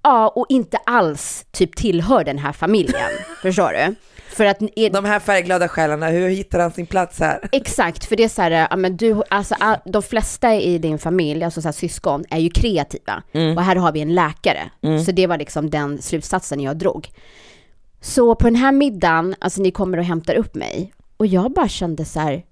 [0.03, 3.09] ja, och inte alls typ tillhör den här familjen.
[3.41, 3.95] Förstår du?
[4.35, 7.39] För att är, De här färgglada själarna, hur hittar han sin plats här?
[7.51, 10.99] Exakt, för det är så här, ja men du, alltså all- de flesta i din
[10.99, 13.23] familj, alltså så här, syskon, är ju kreativa.
[13.57, 14.69] Och här har vi en läkare.
[15.05, 17.09] Så det var liksom den slutsatsen jag drog.
[18.01, 20.93] Så på den här middagen, alltså ni kommer och hämtar upp mig.
[21.23, 22.43] Och jag bara kände så här,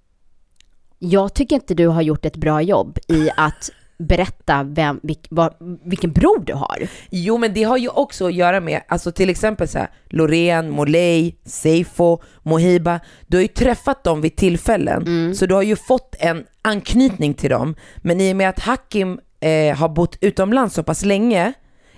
[1.00, 5.54] jag tycker inte du har gjort ett bra jobb i att berätta vem, vilk, vad,
[5.84, 6.88] vilken bror du har.
[7.10, 10.70] Jo men det har ju också att göra med, alltså till exempel så här, Loreen,
[10.70, 13.00] Molej, Seifo, Mohiba.
[13.28, 17.50] Du har ju träffat dem vid tillfällen, så du har ju fått en anknytning till
[17.50, 17.76] dem.
[17.98, 21.54] Men i och med att Hakim eh, har bott utomlands så pass länge,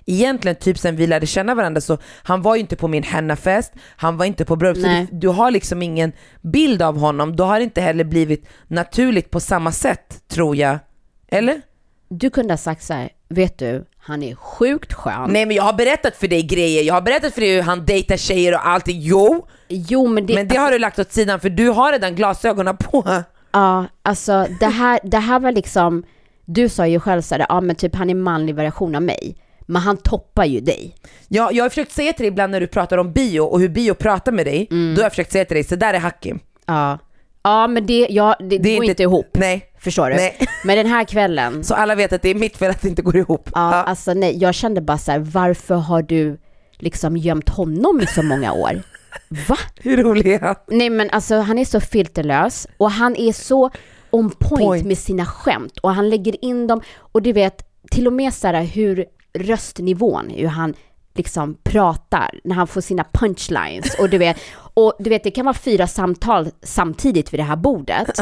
[0.05, 3.73] egentligen typ sen vi lärde känna varandra så han var ju inte på min hennafest,
[3.95, 6.11] han var inte på bröllop, du, du har liksom ingen
[6.41, 10.79] bild av honom, då har det inte heller blivit naturligt på samma sätt tror jag.
[11.27, 11.61] Eller?
[12.09, 15.29] Du kunde ha sagt så här, vet du, han är sjukt skön.
[15.29, 17.85] Nej men jag har berättat för dig grejer, jag har berättat för dig hur han
[17.85, 19.47] dejtar tjejer och allting, jo!
[19.67, 22.77] Jo men det, Men det har du lagt åt sidan för du har redan glasögonen
[22.77, 23.23] på.
[23.51, 26.03] Ja, alltså det här, det här var liksom,
[26.45, 29.37] du sa ju själv såhär, ja men typ han är manlig variation av mig.
[29.65, 30.95] Men han toppar ju dig.
[31.27, 33.69] Ja, jag har försökt säga till dig ibland när du pratar om bio och hur
[33.69, 34.95] bio pratar med dig, Mm.
[34.95, 36.39] då har jag försökt säga till dig, så där är Hakim.
[36.65, 36.97] Ja.
[37.43, 39.27] Ja men det, ja, det, Det går inte- inte ihop.
[39.33, 39.65] Nej.
[39.79, 40.15] Förstår du?
[40.15, 40.37] Nej.
[40.65, 43.01] Men den här kvällen, Så alla vet att det är mitt fel att det inte
[43.01, 43.49] går ihop.
[43.53, 43.83] ja, Ja.
[43.83, 46.37] alltså nej, jag kände bara så här, varför har du
[46.77, 48.81] liksom gömt honom i så många år?
[49.47, 49.57] Va?
[49.75, 50.55] Hur rolig är han?
[50.67, 53.69] Nej men alltså han är så filterlös och han är så
[54.09, 54.85] on point, Point.
[54.85, 58.47] med sina skämt och han lägger in dem och du vet till och med så
[58.47, 60.73] här hur röstnivån, hur han
[61.15, 64.37] liksom pratar när han får sina punchlines och du vet,
[64.73, 68.19] och du vet det kan vara fyra samtal samtidigt vid det här bordet.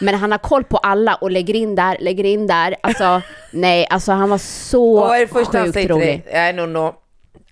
[0.00, 2.76] Men han har koll på alla och lägger in där, lägger in där.
[2.82, 6.26] Alltså nej, alltså han var så Vad är det första han säger till dig?
[6.32, 6.94] Nej, no, no.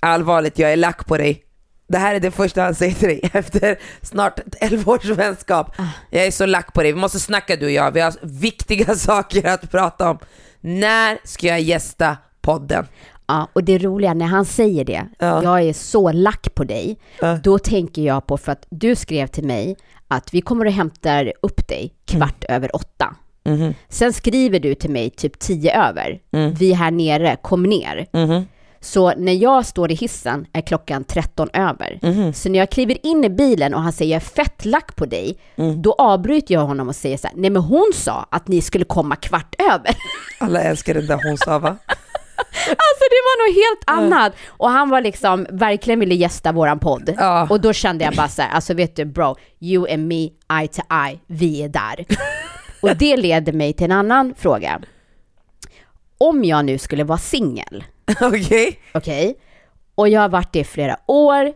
[0.00, 1.42] Allvarligt, jag är lack på dig.
[1.88, 5.76] Det här är det första han säger till dig efter snart 11 års vänskap.
[6.10, 8.94] Jag är så lack på dig, vi måste snacka du och jag, vi har viktiga
[8.96, 10.18] saker att prata om.
[10.60, 12.16] När ska jag gästa
[12.46, 12.86] podden?
[13.26, 15.42] Ja, och det roliga när han säger det, Ja.
[15.42, 17.38] jag är så lack på dig, Ja.
[17.42, 19.76] då tänker jag på, för att du skrev till mig
[20.08, 22.56] att vi kommer och hämtar upp dig kvart Mm.
[22.56, 23.14] över åtta.
[23.44, 23.74] Mhm.
[23.88, 26.20] Sen skriver du till mig typ tio över,
[26.58, 28.06] vi här nere, kom ner.
[28.12, 28.46] Mhm.
[28.80, 31.98] Så när jag står i hissen är klockan 13 över.
[32.02, 32.32] Mhm.
[32.32, 35.06] Så när jag kliver in i bilen och han säger jag är fett lack på
[35.06, 35.82] dig, Mm.
[35.82, 38.84] då avbryter jag honom och säger så här, nej men hon sa att ni skulle
[38.84, 39.96] komma kvart över.
[40.40, 41.76] Alla älskar den där hon sa va?
[42.68, 44.32] Alltså det var något helt annat.
[44.48, 47.14] Och han var liksom, verkligen ville gästa våran podd.
[47.18, 47.46] Ja.
[47.50, 50.22] Och då kände jag bara så här, alltså vet du bro, you and me,
[50.60, 52.04] eye to eye, vi är där.
[52.82, 54.80] och det leder mig till en annan fråga.
[56.18, 57.84] Om jag nu skulle vara singel,
[58.20, 58.80] Okej?
[58.94, 59.38] okej,
[59.94, 61.52] och jag har varit det i flera år,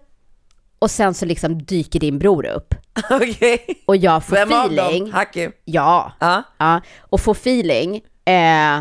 [0.78, 2.74] och sen så liksom dyker din bror upp,
[3.10, 3.66] Okej?
[3.86, 5.12] och jag får Vem av feeling, dem?
[5.12, 5.52] Hakim?
[5.64, 6.42] ja, Ja.
[6.58, 7.96] Ja, och få feeling.
[8.24, 8.80] Eh,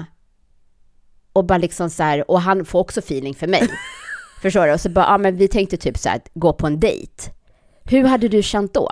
[1.39, 3.67] och bara liksom så här, och han får också feeling för mig.
[4.41, 4.73] Förstår du?
[4.73, 7.23] Och så bara, ja men vi tänkte typ så här, gå på en dejt.
[7.85, 8.91] Hur hade du känt då?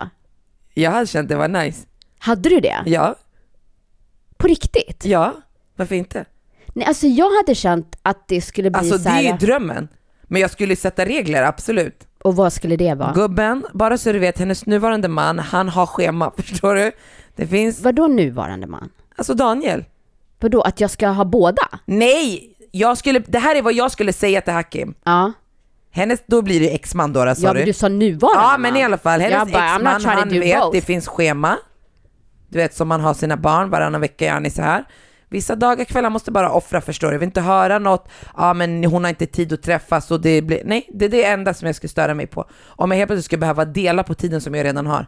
[0.74, 1.86] Jag hade känt det var nice.
[2.20, 2.84] Hade du det?
[2.86, 3.16] Ja,
[4.38, 5.06] På riktigt?
[5.06, 5.34] ja,
[5.76, 6.26] varför inte?
[6.68, 9.38] Nej, alltså jag hade känt att det skulle bli Alltså så det här, är ju
[9.38, 9.88] drömmen.
[10.24, 12.08] Men jag skulle sätta regler, absolut.
[12.24, 13.12] och vad skulle det vara?
[13.14, 16.92] Gubben, bara så du vet, hennes nuvarande man, han har schema, förstår du?
[17.36, 18.90] Det finns, Vadå nuvarande man?
[19.16, 19.86] alltså Daniel.
[20.40, 21.62] Vadå, att jag ska ha båda?
[21.86, 22.54] Nej!
[22.72, 24.94] Jag skulle, det här är vad jag skulle säga till Hakim.
[25.06, 25.32] Ja,
[25.92, 27.66] Hennes, då blir det exman då, sa ja men du?
[27.66, 28.62] du sa nuvarande Ja man.
[28.62, 30.60] men i alla fall, hennes Jag bara, I'm exman not trying to han do vet,
[30.62, 30.72] both.
[30.72, 31.58] det finns schema.
[32.50, 34.86] Du vet som man har sina barn, varannan vecka gör ni så här.
[35.30, 37.14] Vissa dagar, kvällar måste bara offra förstår du.
[37.14, 40.42] Jag vill inte höra något, ja men hon har inte tid att träffas och det
[40.42, 42.46] blir, nej det är det enda som jag skulle störa mig på.
[42.66, 45.06] Om jag helt plötsligt skulle behöva dela på tiden som jag redan har.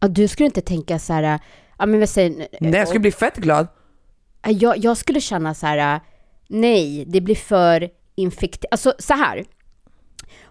[0.00, 1.38] Ja, du skulle inte tänka så här,
[1.78, 3.66] ja men vi säger, Nej jag skulle bli fett glad.
[4.44, 6.00] Ja, Jag, jag skulle känna så här, äh,
[6.48, 8.72] nej, det blir för infekterat.
[8.72, 9.44] Alltså så här.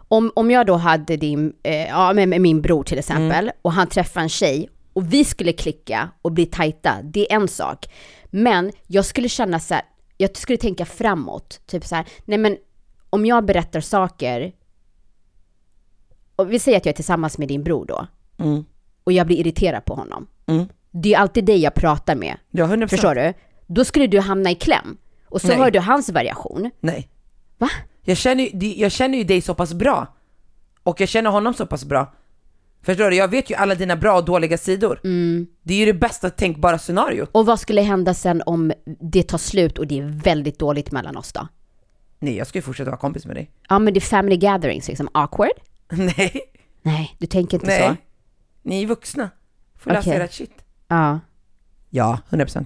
[0.08, 3.72] Om, om jag då hade din, eh, ja med, med min bror till exempel, och
[3.74, 7.86] han träffar en tjej och vi skulle klicka och bli tajta, det är en sak.
[8.26, 9.84] Men jag skulle känna så här,
[10.18, 12.58] jag skulle tänka framåt, typ så här, nej men
[13.10, 14.52] om jag berättar saker,
[16.36, 18.66] och vi säger att jag är tillsammans med din bror då, Mm.
[19.04, 20.28] och jag blir irriterad på honom.
[20.46, 20.66] Mm.
[20.92, 22.38] Det är alltid dig jag pratar med.
[22.52, 22.88] Ja 100%.
[22.88, 23.34] Förstår du?
[23.74, 24.98] Då skulle du hamna i kläm.
[25.26, 25.58] Och så Nej.
[25.58, 26.72] hör du hans variation.
[26.80, 27.10] Nej.
[27.58, 27.70] Va?
[28.02, 30.08] Jag känner, ju- jag känner ju dig så pass bra.
[30.84, 32.14] Och jag känner honom så pass bra.
[32.82, 33.16] Förstår du?
[33.16, 35.00] Jag vet ju alla dina bra och dåliga sidor.
[35.04, 35.48] Mm.
[35.64, 37.30] Det är ju det bästa tänkbara scenariot.
[37.32, 41.18] Och vad skulle hända sen om det tar slut och det är väldigt dåligt mellan
[41.18, 41.48] oss då?
[42.20, 43.52] Nej, jag ska ju fortsätta vara kompis med dig.
[43.70, 45.52] Ja men det är family gatherings liksom, awkward?
[45.92, 46.42] Nej,
[46.82, 47.88] Nej, du tänker inte nej.
[47.90, 47.96] så?
[48.62, 49.30] Ni är vuxna.
[49.76, 50.22] Får läsa Okej.
[50.22, 50.52] ert shit.
[50.88, 51.20] Ja.
[51.90, 52.66] Ja, 100%.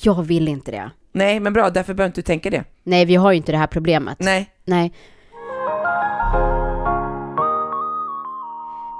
[0.00, 0.90] Jag vill inte det.
[1.12, 2.64] Nej, men bra, därför behöver inte du tänka det.
[2.82, 4.16] Nej, vi har ju inte det här problemet.
[4.20, 4.50] Nej.
[4.64, 4.92] Nej.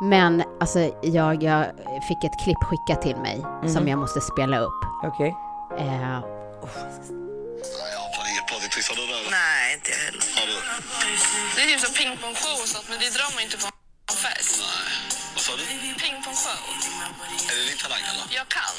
[0.02, 1.66] Men alltså, jag, jag
[2.08, 4.80] fick ett klipp skickat till mig som jag måste spela upp.
[5.02, 5.36] Okej.
[5.78, 6.18] Eh,
[8.34, 8.88] ingen partytriss.
[8.90, 9.30] Har du det?
[9.40, 10.24] Nej, inte jag heller.
[10.38, 10.56] Har du?
[11.54, 13.66] Det är typ som pingpongshow och sånt, men det drar man inte på
[14.12, 14.52] en fest.
[14.60, 14.94] Nej.
[15.34, 15.64] Vad sa du?
[16.04, 16.60] Pingpongshow.
[17.50, 18.24] Är det din talang eller?
[18.40, 18.76] Jag kan.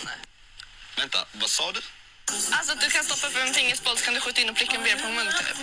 [0.97, 1.81] Vänta, vad sa du?
[2.57, 4.75] Alltså att du kan stoppa upp en pingisboll så kan du skjuta in och pricka
[4.75, 5.57] en beerpongmunk typ.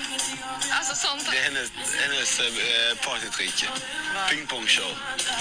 [0.79, 1.25] Alltså sånt.
[1.31, 1.68] Det är hennes,
[2.03, 3.64] hennes eh, partytrick.
[4.31, 4.92] Pingpongshow.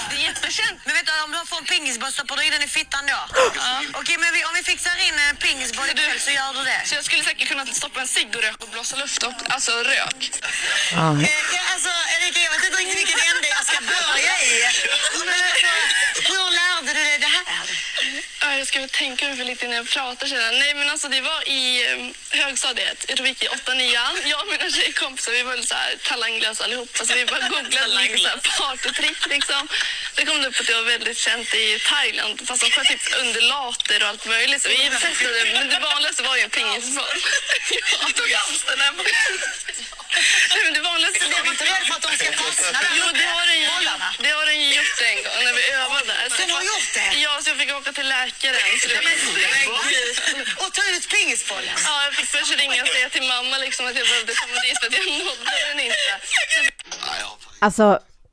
[0.09, 0.79] Det är jättekänt.
[0.85, 3.19] Men vet du, om du får en pingisboll, stoppar du in den i fittan då?
[3.99, 6.81] Okej, men vi, om vi fixar in en pingisboll ikväll så gör du det.
[6.85, 9.39] Så jag skulle säkert kunna stoppa en cigg och röka och blåsa luft upp.
[9.49, 10.31] Alltså rök.
[10.95, 14.53] Ah, Eh, ja, alltså, Erika, jag vet inte riktigt vilken ände jag ska börja i.
[15.25, 15.67] Men alltså,
[16.31, 17.90] hur lärde du dig det här?
[18.41, 20.51] Ja, Jag ska väl tänka mig för lite innan jag pratar känner.
[20.51, 23.05] Nej men alltså det var i um, högstadiet.
[23.07, 25.95] Jag tror vi gick i 8 9 Jag och mina tjejkompisar vi var så här
[26.03, 27.05] talanglösa allihopa.
[27.05, 29.67] Så vi bara googlade lite så här partytrick liksom.
[30.15, 32.47] Det kom det upp att det var väldigt känt i Thailand.
[32.47, 34.61] Fast de sköt typ undulater och allt möjligt.
[34.61, 35.39] Så vi testade.
[35.53, 37.19] Men det vanligaste var ju en pingisboll.
[38.01, 38.95] Jag tog Amsterdam.
[40.53, 43.05] Nej men det vanligaste Jag var inte rädd för att de ska fastna där Jo,
[43.21, 43.67] det har den ju
[44.23, 46.13] det har den ju gjort en gång när vi övade.
[46.33, 47.09] Så Den har gjort det?
[47.25, 48.69] Ja, så jag fick åka till läkaren.
[48.81, 49.17] Så det Men
[49.93, 50.15] gud.
[50.61, 51.75] Och ta ut pingisbollen.
[51.87, 54.75] Ja, jag fick först ringa och säga till mamma liksom att jag behövde komma dit
[54.79, 56.11] för att jag nådde den inte.
[57.65, 57.85] Alltså,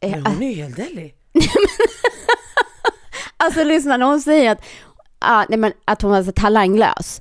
[0.05, 1.07] eh, Men hon är ju helt deli.
[3.41, 4.65] Alltså lyssna, när hon säger att,
[5.19, 7.21] ah, nej, men att hon var så talanglös,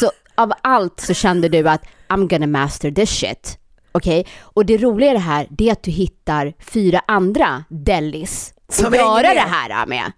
[0.00, 3.58] så av allt så kände du att I'm gonna master this shit.
[3.92, 8.54] Okej, och det roliga i det här, det är att du hittar fyra andra delis
[8.68, 10.12] Som att göra det här med.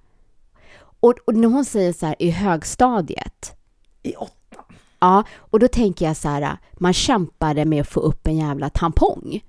[1.00, 3.56] Och, och när hon säger så här i högstadiet,
[4.02, 4.64] I åtta.
[4.98, 8.70] ja, och då tänker jag så här, man kämpade med att få upp en jävla
[8.70, 9.40] tampong.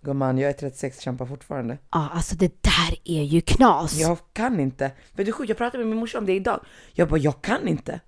[0.00, 1.78] Gumman, jag är 36 kämpar fortfarande.
[1.92, 4.00] Ja, alltså det där är ju knas.
[4.00, 4.90] Jag kan inte.
[5.12, 6.60] Vet du jag pratade med min morsa om det idag.
[6.92, 8.00] Jag bara, jag kan inte.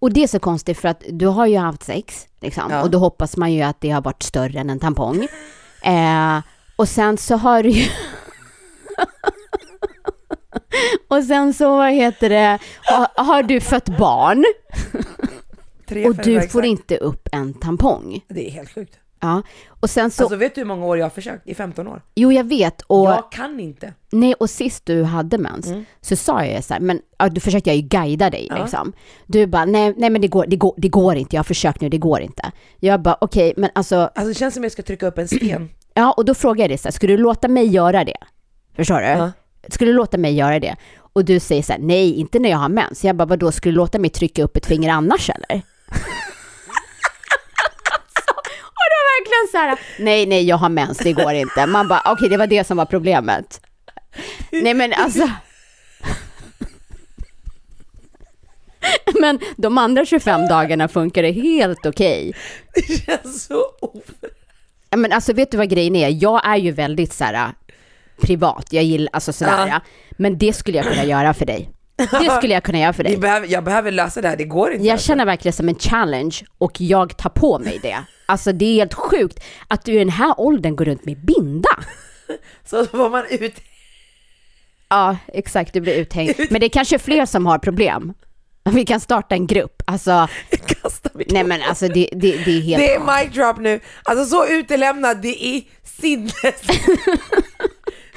[0.00, 2.82] Och det är så konstigt för att du har ju haft sex, liksom, Ja.
[2.82, 5.26] och då hoppas man ju att det har varit större än en tampong.
[5.82, 6.38] Eh,
[6.76, 7.88] och sen så har du ju...
[11.08, 14.44] och sen så, vad heter det, har, har du fött barn
[16.06, 16.52] och du exakt.
[16.52, 18.20] får inte upp en tampong.
[18.28, 18.98] Det är helt sjukt.
[19.20, 19.42] Ja,
[19.80, 21.46] och sen så, Alltså vet du hur många år jag har försökt?
[21.48, 22.02] I 15 år.
[22.14, 23.92] jo jag vet, och, Jag kan inte.
[24.12, 25.84] nej, och sist du hade mens Mm.
[26.00, 28.58] så sa jag så här, men ja, då försökte jag ju guida dig Ja.
[28.62, 28.92] liksom.
[29.26, 31.80] Du bara, nej, nej men det går, det, går, det går inte, jag har försökt
[31.80, 32.50] nu, det går inte.
[32.80, 35.70] Jag bara, okej, men alltså, Alltså det känns som jag ska trycka upp en sten.
[35.94, 38.16] Ja, och då frågar jag dig så här, skulle du låta mig göra det?
[38.76, 39.06] Förstår du?
[39.06, 39.32] Ja.
[39.68, 40.76] Skulle du låta mig göra det?
[41.12, 43.04] Och du säger så här, nej, inte när jag har mens.
[43.04, 45.62] Jag bara, vadå, skulle du låta mig trycka upp ett finger annars eller?
[49.20, 51.66] verkligen så här, nej, nej, jag har mens, det går inte.
[51.66, 53.60] Man bara, okej, det var det som var problemet.
[54.52, 55.30] Nej, men alltså.
[59.20, 62.34] Men de andra 25 dagarna funkar det helt okej.
[62.74, 64.36] Det känns så ofräscht.
[64.96, 66.22] Men alltså vet du vad grejen är?
[66.22, 67.50] Jag är ju väldigt så här äh,
[68.22, 69.66] privat, jag gillar, alltså sådär.
[69.66, 69.80] Ja.
[70.10, 71.70] Men det skulle jag kunna göra för dig.
[71.96, 73.16] Det skulle jag kunna göra för dig.
[73.18, 74.86] behöver, jag behöver lösa det här, det går inte.
[74.86, 75.06] Jag alltså.
[75.06, 78.04] känner verkligen som en challenge och jag tar på mig det.
[78.30, 81.84] Alltså det är helt sjukt att du i den här åldern går runt med binda.
[82.64, 83.54] Så får man ut...
[84.88, 86.34] Ja, exakt, du blir uthängd.
[86.50, 88.14] Men det är kanske fler som har problem.
[88.70, 89.82] Vi kan starta en grupp.
[89.84, 90.28] Alltså,
[91.14, 92.82] nej men alltså det, det, det är helt...
[92.82, 93.80] Det är mic drop nu.
[94.02, 96.32] Alltså så utelämnad, det är sinnes.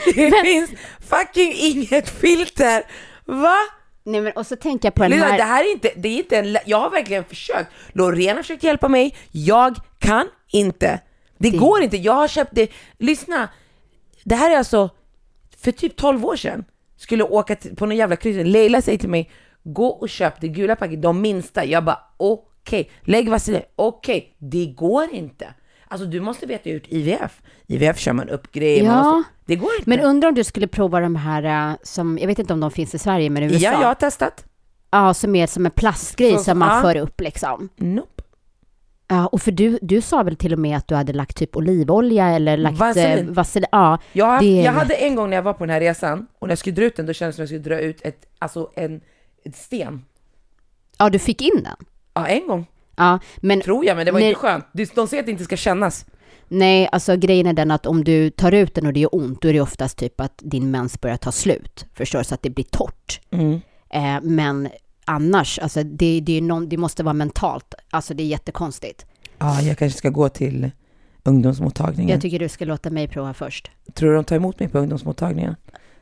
[0.06, 0.70] Det finns
[1.10, 2.84] fucking inget filter.
[3.26, 3.58] Va?
[4.06, 5.38] Nej men och så tänker jag på den här...
[5.38, 7.72] det här är inte, det är inte en, jag har verkligen försökt.
[7.94, 11.00] Loreen har försökt hjälpa mig, jag kan inte.
[11.38, 12.72] Det, Det- går inte, jag har köpt det.
[12.98, 13.50] Lyssna,
[14.24, 14.90] det här är alltså
[15.58, 16.66] för typ 12 år sedan.
[16.98, 19.32] Skulle åka till, på någon jävla kryssning, Leila säger till mig,
[19.64, 21.66] gå och köp det gula paketet, de minsta.
[21.66, 25.54] Jag bara okej, lägg vaselin, okej, det går inte.
[25.88, 27.42] Alltså du måste veta ut IVF.
[27.68, 29.04] IVF kör man upp grejer, Ja.
[29.04, 29.90] måste, det går inte.
[29.90, 32.72] Men undrar om du skulle prova de här äh, som, jag vet inte om de
[32.72, 33.58] finns i Sverige men i USA.
[33.60, 34.46] ja, jag har testat.
[34.92, 36.82] Ja, som är som en plastgrej Så- som man ja.
[36.82, 37.70] för upp liksom.
[37.76, 38.24] Nope.
[39.08, 41.56] Ja, och för du, du sa väl till och med att du hade lagt typ
[41.56, 43.28] olivolja eller lagt Vaselin.
[43.28, 43.68] eh, vaselin.
[43.72, 46.28] Ja, Jag, haft, det- jag hade en gång när jag var på den här resan
[46.40, 47.82] och när jag skulle dra ut den då kändes det som att jag skulle dra
[47.84, 49.02] ut ett, alltså en,
[49.46, 50.06] ett sten.
[50.98, 51.76] ja, du fick in den.
[52.14, 52.66] Ja, en gång.
[52.96, 54.30] Ja, men Tror jag, men det var Nej.
[54.30, 54.66] inte skönt.
[54.74, 56.06] De säger att det inte ska kännas.
[56.48, 59.42] nej, alltså grejen är den att om du tar ut den och det gör ont,
[59.42, 61.86] då är det oftast typ att din mens börjar ta slut.
[61.94, 62.26] Förstår du?
[62.26, 63.22] Så att det blir torrt.
[63.90, 64.70] Eh, men
[65.06, 67.74] annars, alltså det, det, någon, det måste vara mentalt.
[67.90, 69.06] Alltså det är jättekonstigt.
[69.38, 70.72] Ja, jag kanske ska gå till
[71.24, 72.10] ungdomsmottagningen.
[72.10, 73.72] Jag tycker du ska låta mig prova först.
[73.94, 75.56] Tror du de tar emot mig på ungdomsmottagningen?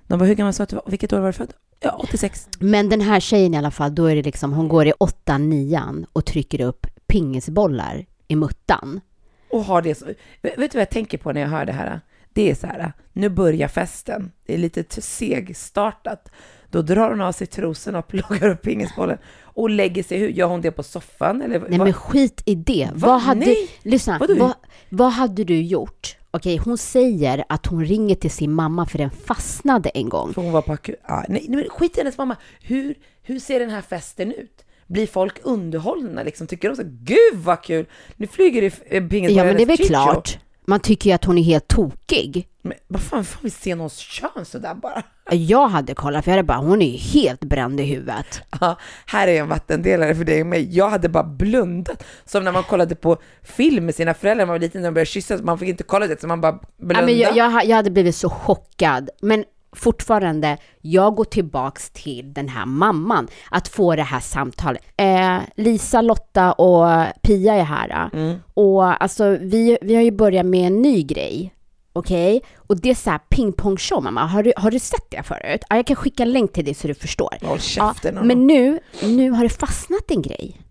[0.08, 0.80] De bara, hur gammal sa du?
[0.88, 1.54] Vilket år var du född?
[1.84, 2.48] Ja, 86.
[2.60, 5.38] Men den här tjejen i alla fall, då är det liksom, hon går i 8
[5.38, 5.82] 9
[6.14, 9.02] och trycker upp pingisbollar i muttan.
[9.50, 10.06] Och har det så.
[10.42, 12.02] Vet du vad jag tänker på när jag hör det här?
[12.34, 14.32] Det är så här, nu börjar festen.
[14.46, 16.32] Det är lite segstartat.
[16.70, 20.18] Då drar hon av sig trosorna och plockar upp pingisbollen och lägger sig.
[20.18, 21.42] Hur gör hon det på soffan?
[21.42, 21.88] Eller Nej vad?
[21.88, 22.90] men skit i det.
[22.94, 23.08] Va?
[23.08, 23.70] Vad hade, Nej.
[23.82, 24.54] lyssna, vad,
[24.90, 26.18] vad hade du gjort?
[26.34, 30.34] Okej, hon säger att hon ringer till sin mamma för den fastnade en gång.
[30.34, 30.96] För hon var på akut.
[31.08, 32.36] Ja, nej, nej, men skit i hennes mamma.
[32.62, 34.66] Hur, hur ser den här festen ut?
[34.88, 36.48] Blir folk underhållna liksom?
[36.48, 38.70] Tycker de så gud vad kul, nu flyger det
[39.10, 40.40] pingisbollar Ja men det är väl eller chicho." klart.
[40.72, 42.48] Man tycker ju att hon är helt tokig.
[42.62, 45.04] Men vad fan, får vi se någons kön sådär bara?
[45.32, 48.42] Jag hade kollat för jag hade bara, hon är ju helt bränd i huvudet.
[48.62, 50.78] Ja, här är en vattendelare för dig och mig.
[50.78, 52.04] Jag hade bara blundat.
[52.26, 54.94] Som när man kollade på film med sina föräldrar när man var liten, när de
[54.94, 57.00] började kyssas, man fick inte kolla det, så man bara blundade.
[57.00, 59.10] Ja, men jag, jag, jag hade blivit så chockad.
[59.22, 59.46] Men
[59.76, 64.84] fortfarande, jag går tillbaks till den här mamman, att få det här samtalet.
[64.98, 68.10] Eh, Lisa, Lotta och Pia är här.
[68.14, 68.40] Mm.
[68.54, 71.54] Och alltså, vi, vi har ju börjat med en ny grej.
[71.94, 72.42] Okej?
[72.56, 74.26] Och det är så här pingpongshow, mamma.
[74.26, 75.62] Har du, har du sett det förut?
[75.70, 77.38] Ja, jag kan skicka en länk till dig så du förstår.
[77.42, 78.16] Håll käften.
[78.16, 80.62] Ja, men nu, nu har det fastnat en grej.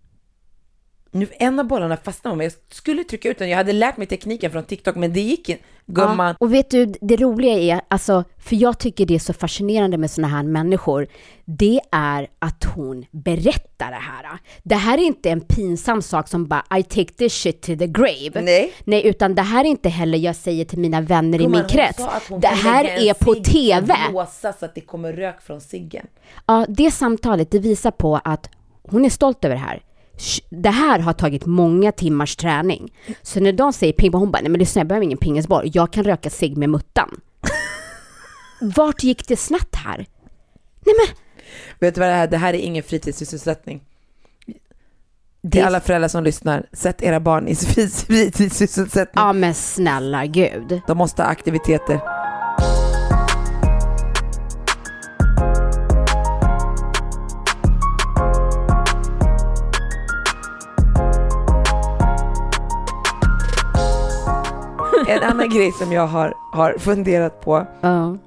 [1.11, 3.49] Nu, en av bollarna fastnade men jag skulle trycka ut den.
[3.49, 5.63] Jag hade lärt mig tekniken från TikTok, men det gick inte.
[5.85, 6.27] Gumman.
[6.27, 9.97] Ja, och vet du, det roliga är, alltså, för jag tycker det är så fascinerande
[9.97, 11.07] med såna här människor,
[11.45, 14.39] det är att hon berättar det här.
[14.63, 17.87] Det här är inte en pinsam sak som bara I take this shit to the
[17.87, 18.41] grave.
[18.41, 18.73] Nej.
[18.83, 21.61] Nej, utan det här är inte heller jag säger till mina vänner i Gumman, min
[21.61, 22.03] hon krets.
[22.41, 23.95] Det här är på TV.
[24.09, 26.07] blåsa så att det kommer rök från ciggen.
[26.47, 28.49] Ja, det samtalet, det visar på att
[28.83, 29.81] hon är stolt över det här.
[30.49, 32.93] Det här har tagit många timmars träning.
[33.21, 35.93] Så när de säger ping hon bara, nej men lyssna jag behöver ingen pingisboll, jag
[35.93, 37.21] kan röka cigg med muttan.
[38.75, 39.97] Vart gick det snett här?
[40.85, 41.15] Nej men,
[41.79, 43.81] Vet du vad det här Det här är ingen fritidssysselsättning.
[45.41, 49.23] Det- alla föräldrar som lyssnar, sätt era barn i fritidssysselsättning.
[49.23, 50.81] ja men snälla gud.
[50.87, 52.20] De måste ha aktiviteter.
[65.07, 68.17] En annan grej som jag har, har funderat på, Ja.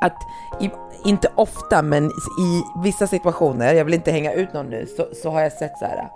[0.00, 0.16] att
[0.60, 0.70] i,
[1.04, 2.06] inte ofta, men
[2.40, 5.78] i vissa situationer, jag vill inte hänga ut någon nu, så, så har jag sett
[5.78, 6.08] så här,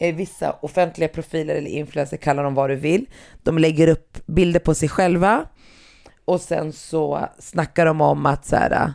[0.00, 3.06] eh, vissa offentliga profiler eller influencers, kalla dem vad du vill,
[3.42, 5.44] de lägger upp bilder på sig själva
[6.24, 8.92] och sen så snackar de om att så här,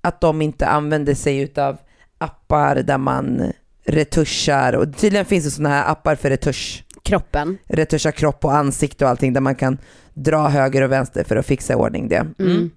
[0.00, 1.76] att de inte använder sig utav
[2.18, 3.52] appar där man
[3.86, 7.58] retuschar och tydligen finns det sådana här appar för retusch Kroppen.
[7.66, 9.78] retuscha kropp och ansikte och allting där man kan
[10.14, 12.26] dra höger och vänster för att fixa i ordning det.
[12.38, 12.70] Mm.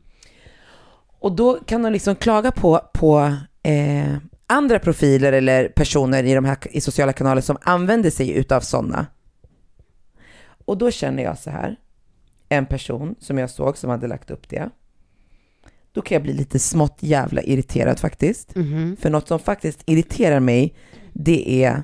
[1.20, 4.18] Och då kan de liksom klaga på, på eh,
[4.48, 9.06] andra profiler eller personer i de här i sociala kanaler som använder sig utav sådana.
[10.66, 11.76] Och då känner jag så här,
[12.50, 14.70] en person som jag såg som hade lagt upp det,
[15.92, 18.54] då kan jag bli lite smått jävla irriterad faktiskt.
[19.00, 20.76] För något som faktiskt irriterar mig,
[21.14, 21.84] det är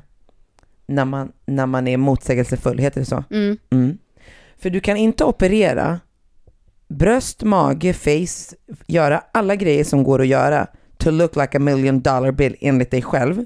[0.95, 3.23] när man, när man är motsägelsefull, heter det så?
[3.29, 3.57] Mm.
[3.71, 3.97] Mm.
[4.57, 5.99] För du kan inte operera
[6.87, 8.55] bröst, mage, face,
[8.87, 10.67] göra alla grejer som går att göra
[10.97, 13.45] to look like a million dollar bill enligt dig själv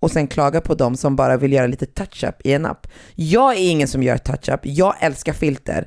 [0.00, 2.86] och sen klaga på dem som bara vill göra lite touch-up i en app.
[3.14, 5.86] Jag är ingen som gör touch-up, jag älskar filter.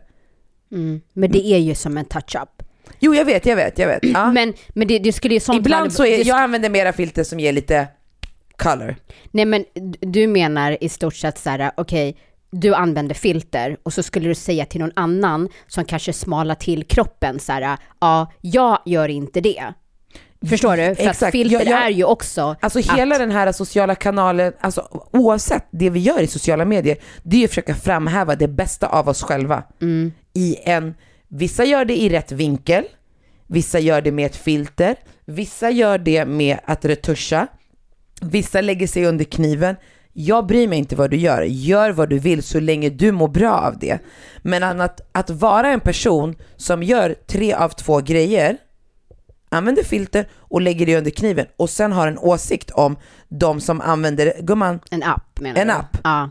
[0.71, 1.01] Mm.
[1.13, 2.63] Men det är ju som en touch-up.
[2.99, 3.99] Jo, jag vet, jag vet, jag vet.
[4.03, 4.31] Ja.
[4.33, 7.39] Men, men det, det skulle ju sånt Ibland så är, jag använder mera filter som
[7.39, 7.87] ger lite
[8.57, 8.95] color.
[9.31, 9.65] Nej men
[9.99, 12.17] du menar i stort sett så här, okej,
[12.51, 16.83] du använder filter och så skulle du säga till någon annan som kanske smalar till
[16.83, 19.73] kroppen så här, ja, jag gör inte det.
[20.49, 20.83] Förstår du?
[20.83, 21.31] För att Exakt.
[21.31, 25.65] filter Jag- jag- är ju också Alltså att, hela den här sociala kanalen, alltså oavsett
[25.71, 29.09] det vi gör i sociala medier, det är ju att försöka framhäva det bästa av
[29.09, 29.63] oss själva.
[29.81, 30.11] Mm.
[30.33, 30.93] I en,
[31.27, 32.83] vissa gör det i rätt vinkel,
[33.47, 34.95] vissa gör det med ett filter,
[35.25, 37.47] vissa gör det med att retuscha,
[38.21, 39.75] vissa lägger sig under kniven.
[40.13, 43.27] Jag bryr mig inte vad du gör, gör vad du vill så länge du mår
[43.27, 43.99] bra av det.
[44.37, 48.57] Men att, att vara en person som gör tre av två grejer,
[49.49, 52.95] använder filter och lägger det under kniven och sen har en åsikt om
[53.29, 55.73] de som använder, gumman, en app menar en du?
[55.73, 55.97] app.
[56.03, 56.29] Ja.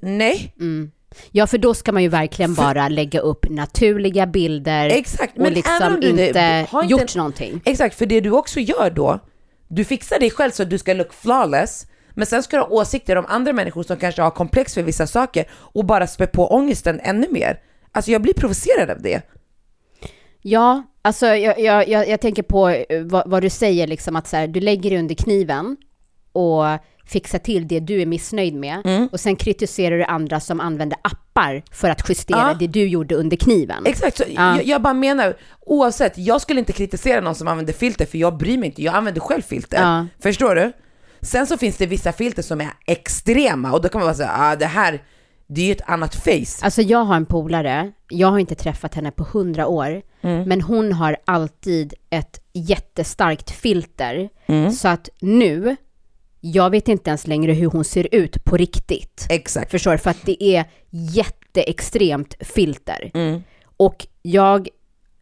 [0.00, 0.90] Nej, Mm.
[1.30, 5.36] Ja, för då ska man ju verkligen bara lägga upp naturliga bilder exakt.
[5.36, 7.60] och Men liksom om du inte, har gjort någonting.
[7.64, 9.20] Exakt, för det du också gör då,
[9.74, 12.68] du fixar dig själv så att du ska look flawless, men sen ska du ha
[12.68, 16.54] åsikter om andra människor som kanske har komplex för vissa saker och bara spä på
[16.54, 17.60] ångesten ännu mer.
[17.92, 19.22] Alltså jag blir provocerad av det.
[20.42, 24.28] Ja, alltså jag, jag, jag, jag tänker på eh, vad, vad du säger, liksom att
[24.28, 25.76] så här, du lägger dig under kniven
[26.32, 26.64] och
[27.12, 29.08] fixar till det du är missnöjd med Mm.
[29.12, 32.56] och sen kritiserar du andra som använder appar för att justera Ja.
[32.58, 33.86] det du gjorde under kniven.
[33.86, 34.56] Exakt, så Ja.
[34.56, 38.36] jag, jag bara menar, oavsett, jag skulle inte kritisera någon som använder filter för jag
[38.36, 40.06] bryr mig inte, jag använder själv filter.
[40.22, 40.72] Förstår du?
[41.20, 44.32] Sen så finns det vissa filter som är extrema och då kan man bara säga,
[44.36, 45.02] ah det här,
[45.46, 46.64] det är ju ett annat face.
[46.64, 50.48] Alltså jag har en polare, jag har inte träffat henne på hundra år, Mm.
[50.48, 54.28] men hon har alltid ett jättestarkt filter.
[54.46, 54.70] Mm.
[54.72, 55.76] Så att nu,
[56.44, 59.26] jag vet inte ens längre hur hon ser ut på riktigt.
[59.30, 59.70] Exakt.
[59.70, 59.96] Förstår?
[59.96, 63.10] För att det är jätteextremt filter.
[63.14, 63.42] Mm.
[63.76, 64.68] Och jag,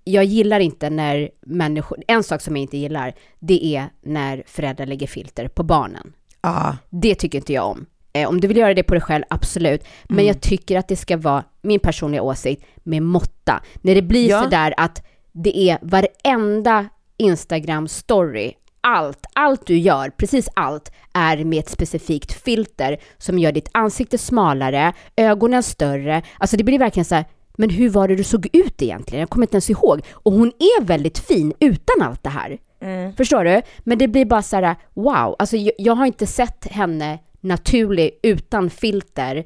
[0.05, 4.87] jag gillar inte när människor, en sak som jag inte gillar, det är när föräldrar
[4.87, 6.13] lägger filter på barnen.
[6.41, 6.73] Ah.
[6.91, 7.87] Det tycker inte jag om.
[8.13, 9.85] Eh, om du vill göra det på dig själv, absolut.
[10.05, 10.27] Men Mm.
[10.27, 13.63] jag tycker att det ska vara, min personliga åsikt, med måtta.
[13.83, 14.43] När det blir Ja.
[14.43, 21.69] sådär att det är varenda Instagram-story, allt, allt du gör, precis allt, är med ett
[21.69, 26.23] specifikt filter som gör ditt ansikte smalare, ögonen större.
[26.39, 27.25] Alltså det blir verkligen så här,
[27.57, 29.21] men hur var det du såg ut egentligen?
[29.21, 30.01] Jag kommer inte ens ihåg.
[30.13, 32.59] Och hon är väldigt fin utan allt det här.
[32.81, 33.15] Mm.
[33.15, 33.63] Förstår du?
[33.79, 35.37] Men det blir bara så här, wow.
[35.39, 39.45] Alltså jag, jag har inte sett henne naturlig utan filter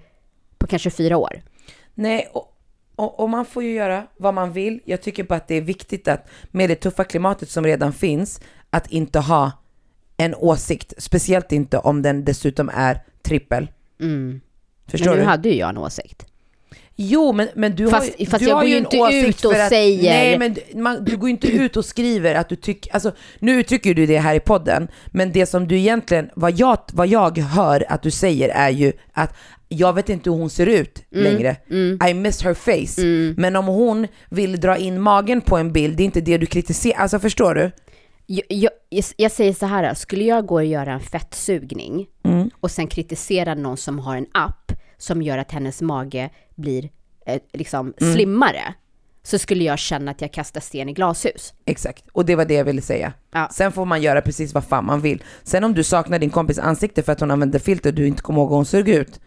[0.59, 1.43] på kanske fyra år.
[1.95, 2.57] Nej, och,
[2.97, 4.81] och, och man får ju göra vad man vill.
[4.85, 8.41] Jag tycker bara att det är viktigt att med det tuffa klimatet som redan finns,
[8.77, 9.53] att inte ha
[10.17, 10.93] en åsikt.
[10.99, 13.69] Speciellt inte om den dessutom är trippel.
[14.91, 15.29] Förstår Men nu du?
[15.29, 16.27] hade ju jag en åsikt.
[16.97, 18.97] Jo, men, men du Fast- har ju, fast du jag har går ju en inte
[18.99, 21.85] åsikt ut och att, säger- Nej, men du- man, du går ju inte ut och
[21.85, 22.95] skriver att du tycker...
[22.95, 26.31] Alltså, nu uttrycker du det här i podden, men det som du egentligen...
[26.35, 29.35] Vad jag, vad jag hör att du säger är ju att
[29.69, 31.57] jag vet inte hur hon ser ut Mm, längre.
[32.11, 33.03] I miss her face.
[33.41, 36.47] Men om hon vill dra in magen på en bild, det är inte det du
[36.47, 36.97] kritiserar.
[36.99, 37.71] Alltså förstår du?
[38.27, 38.71] Jag, jag,
[39.17, 42.51] jag säger så här, skulle jag gå och göra en fettsugning Mm.
[42.61, 46.91] och sen kritisera någon som har en app som gör att hennes mage blir
[47.27, 48.15] eh, liksom Mm.
[48.15, 48.75] slimmare,
[49.23, 51.55] så skulle jag känna att jag kastar sten i glashus.
[51.65, 53.13] Exakt, och det var det jag ville säga.
[53.33, 53.49] Ja.
[53.53, 55.23] Sen får man göra precis vad fan man vill.
[55.43, 58.41] Sen om du saknar din kompis ansikte för att hon använde filter du inte kommer
[58.41, 59.21] ihåg hur hon såg ut.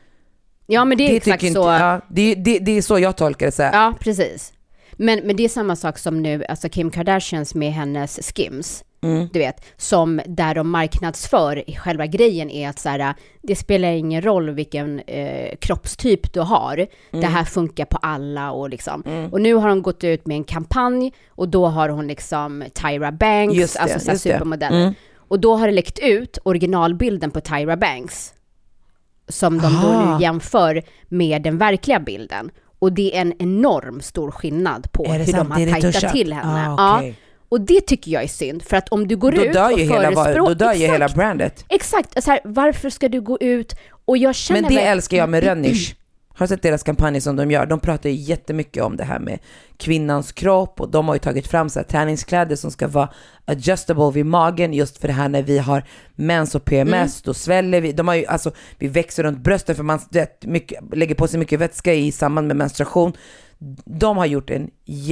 [0.67, 1.59] Ja, men det är exakt tycker så.
[1.73, 3.51] Inte, ja, det, det, det är så jag tolkar det.
[3.51, 3.73] Så här.
[3.73, 4.53] Ja, precis.
[4.93, 8.83] Men, men det är samma sak som nu, alltså Kim Kardashians med hennes skims.
[9.01, 9.29] Mm.
[9.33, 14.21] Du vet, som där de marknadsför, själva grejen är att så här, det spelar ingen
[14.21, 16.73] roll vilken eh, kroppstyp du har.
[16.75, 17.21] Mm.
[17.21, 19.03] Det här funkar på alla och liksom.
[19.31, 23.11] Och nu har hon gått ut med en kampanj och då har hon liksom Tyra
[23.11, 24.81] Banks, Just det, alltså så här supermodeller.
[24.81, 24.93] Mm.
[25.15, 28.33] Och då har det läckt ut originalbilden på Tyra Banks.
[29.29, 30.17] Som de då Aha.
[30.17, 32.51] nu jämför med den verkliga bilden.
[32.79, 35.49] Och det är en enorm stor skillnad på hur sant?
[35.49, 36.75] de har tajtat till henne.
[36.77, 37.07] Ah, okej.
[37.09, 37.26] ja.
[37.49, 39.79] Och det tycker jag är synd, för att om du går Då ut dör och
[39.79, 40.35] ju förespråkar...
[40.35, 41.65] då dör ju hela brandet.
[41.69, 43.75] Exakt, så här, varför ska du gå ut
[44.05, 45.93] och jag känner Men det verkligen- älskar jag med Rönnish.
[46.29, 47.65] Har du sett deras kampanj som de gör?
[47.65, 49.39] De pratar ju jättemycket om det här med
[49.77, 53.09] kvinnans kropp och de har ju tagit fram så här träningskläder som ska vara
[53.45, 55.83] adjustable vid magen just för det här när vi har
[56.15, 57.91] mens och PMS, då sväller vi.
[57.91, 61.39] De har ju, alltså, vi växer runt brösten för man det, mycket, lägger på sig
[61.39, 63.13] mycket vätska i samband med menstruation.
[63.85, 64.69] De har gjort en,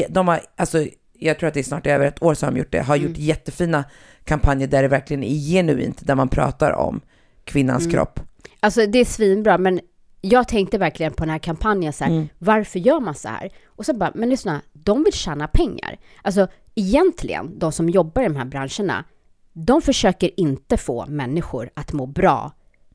[0.09, 0.85] de har, alltså
[1.19, 2.95] jag tror att det är snart över ett år som de har gjort det, har
[2.95, 3.83] gjort jättefina
[4.23, 7.01] kampanjer där det verkligen är genuint, där man pratar om
[7.43, 8.19] kvinnans kropp.
[8.59, 9.79] Alltså det är svinbra, men
[10.21, 12.27] jag tänkte verkligen på den här kampanjen så här, Mm.
[12.37, 13.49] varför gör man så här?
[13.65, 15.97] Och så bara, men lyssna, de vill tjäna pengar.
[16.21, 19.03] Alltså egentligen, de som jobbar i de här branscherna,
[19.53, 22.51] de försöker inte få människor att må bra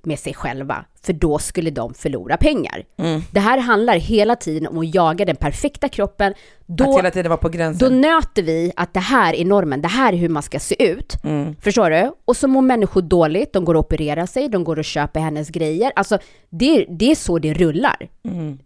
[0.06, 2.84] med sig själva, för då skulle de förlora pengar.
[2.96, 3.22] Mm.
[3.30, 6.34] Det här handlar hela tiden om att jaga den perfekta kroppen.
[6.66, 8.00] Då, att hela tiden vara på då gränsen.
[8.00, 11.24] nöter vi att det här är normen, det här är hur man ska se ut.
[11.24, 11.56] Mm.
[11.60, 12.12] Förstår du?
[12.24, 15.48] Och så mår människor dåligt, de går och opererar sig, de går och köper hennes
[15.48, 15.92] grejer.
[15.96, 16.18] Alltså
[16.50, 18.08] det, det är så det rullar.
[18.24, 18.58] Mm.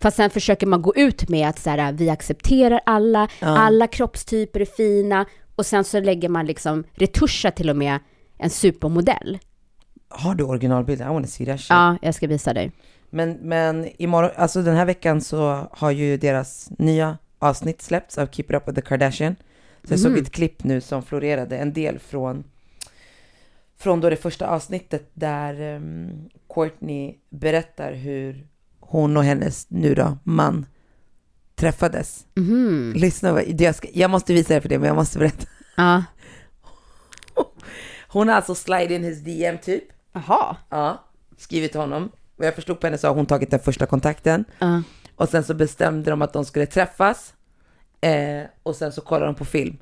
[0.00, 4.60] Fast sen försöker man gå ut med att så här, vi accepterar alla, alla kroppstyper
[4.60, 7.98] är fina och sen så lägger man liksom retuscha till och med
[8.38, 9.38] en supermodell.
[10.10, 11.10] Har du originalbilden?
[11.10, 11.70] I wanna see that shit.
[11.70, 12.72] Ja, jag ska visa dig.
[13.10, 18.26] Men, men imorgon, alltså den här veckan så har ju deras nya avsnitt släppts av
[18.26, 19.36] Keep It Up With The Kardashian.
[19.84, 22.44] Så jag såg ett klipp nu som florerade, en del från,
[23.78, 28.46] från då det första avsnittet där um, Courtney berättar hur
[28.80, 30.66] hon och hennes nu då man
[31.54, 32.26] träffades.
[32.34, 32.92] Mhm.
[32.96, 35.46] Lyssna, jag, ska, jag måste visa det för det, men jag måste berätta.
[35.76, 36.04] Ja.
[38.08, 39.84] Hon har alltså slide in his DM typ.
[40.12, 40.56] Jaha.
[40.68, 41.04] Ja,
[41.36, 42.10] skrivit till honom.
[42.38, 44.44] Och jag förstod på henne så har hon tagit den första kontakten.
[44.58, 44.82] Ja.
[45.16, 47.34] Och sen så bestämde de att de skulle träffas.
[48.00, 49.76] Eh, och sen så kollar de på film.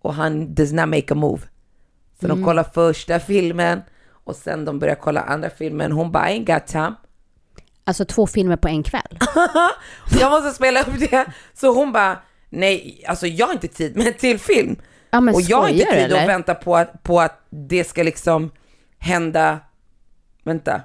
[0.00, 1.42] Och han does not make a move.
[2.20, 2.38] Så Mm.
[2.38, 3.80] de kollar första filmen.
[4.24, 5.92] Och sen de börjar kolla andra filmen.
[5.92, 6.94] Hon bara, I ain't got time.
[7.84, 9.18] Alltså två filmer på en kväll.
[10.20, 11.26] Jag måste spela upp det.
[11.54, 14.76] Så hon bara, nej, alltså jag har inte tid med en till film.
[15.10, 16.22] Ja, och jag har inte tid eller?
[16.22, 18.50] att vänta på att, på att det ska liksom
[18.98, 19.60] hända.
[20.44, 20.80] Vänta.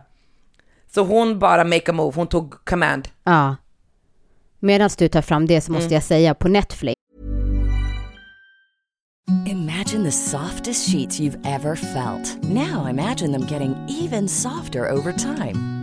[0.94, 3.08] Så hon bara make a move, hon tog command.
[3.24, 3.56] Ja.
[4.60, 6.94] Medan du tar fram det så måste jag säga på Netflix.
[9.46, 12.44] Imagine the softest sheets you've ever felt.
[12.44, 15.83] Now imagine them getting even softer over time.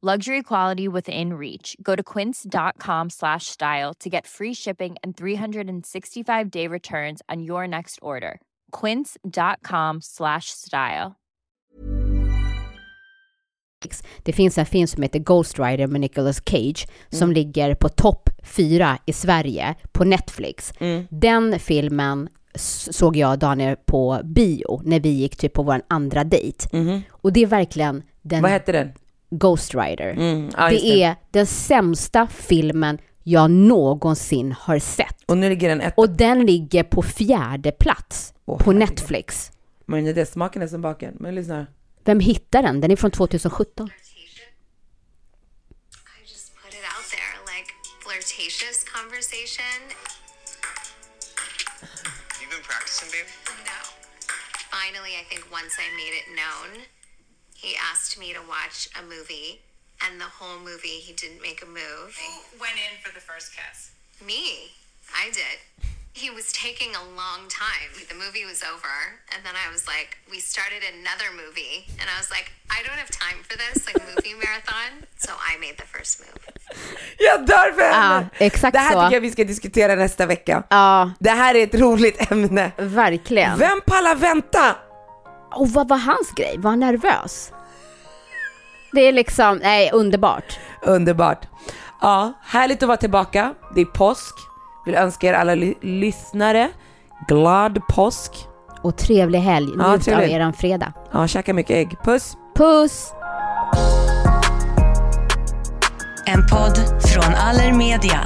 [0.00, 1.76] Luxury quality within reach.
[1.82, 7.66] Go to quince.com slash style to get free shipping and 365 day returns on your
[7.66, 8.40] next order.
[8.70, 11.16] Quince.com slash style.
[14.22, 18.30] Det finns en film som heter Ghost Rider med Nicolas Cage som ligger på topp
[18.42, 20.72] fyra i Sverige på Netflix.
[21.10, 22.28] Den filmen
[22.90, 26.68] såg jag och Daniel på bio när vi gick typ på vår andra dejt.
[27.10, 28.42] Och det är verkligen den...
[28.42, 28.92] Vad hette den?
[29.30, 30.10] Ghost Rider.
[30.10, 31.02] Mm, ja, det, det.
[31.02, 35.16] är den sämsta filmen jag någonsin har sett.
[35.26, 35.94] Och nu ligger den ett...
[35.96, 39.52] Och den ligger på fjärde plats på Netflix.
[39.86, 41.16] Men det är smaken är som baken.
[41.20, 41.54] Men lyssna.
[41.54, 41.66] här.
[42.04, 42.80] Vem hittar den?
[42.80, 43.90] Den är från 2017.
[46.64, 47.68] put it out there like
[48.04, 49.78] flirtatious conversation.
[52.40, 53.28] You've been practicing, babe?
[53.64, 53.78] No.
[54.70, 56.70] Finally, I think once I made it known,
[57.64, 59.50] he asked me to watch a movie,
[60.04, 62.08] and the whole movie he didn't make a move.
[62.22, 62.30] Who
[62.64, 63.78] went in for the first kiss?
[64.30, 64.42] Me.
[65.24, 65.58] I did.
[66.24, 67.90] He was taking a long time.
[68.12, 68.96] The movie was over,
[69.32, 72.98] and then I was like, we started another movie, and I was like, I don't
[73.04, 74.90] have time for this, like movie marathon.
[75.24, 76.38] So I made the first move.
[77.18, 78.28] Jag dör för henne!
[78.38, 79.00] Ja, exakt det här så.
[79.02, 80.62] tycker jag vi ska diskutera nästa vecka.
[80.70, 82.72] Ja, Det här är ett roligt ämne.
[82.78, 83.58] verkligen.
[83.58, 84.76] Vem pallar vänta?
[85.54, 86.54] Och vad var hans grej?
[86.58, 87.52] Var han nervös?
[88.92, 90.58] Det är liksom, nej, underbart.
[90.82, 91.46] Underbart.
[92.00, 93.54] Ja, härligt att vara tillbaka.
[93.74, 94.34] Det är påsk.
[94.86, 96.68] Vill önska er alla ly- lyssnare
[97.28, 98.32] glad påsk.
[98.82, 99.66] Och trevlig helg.
[99.66, 100.30] Njut Ja, av trevligt.
[100.30, 100.92] eran fredag.
[101.12, 101.96] Ja, käka mycket ägg.
[102.04, 102.36] Puss!
[102.54, 103.12] Puss!
[106.26, 106.78] En podd
[107.12, 108.20] från Allermedia.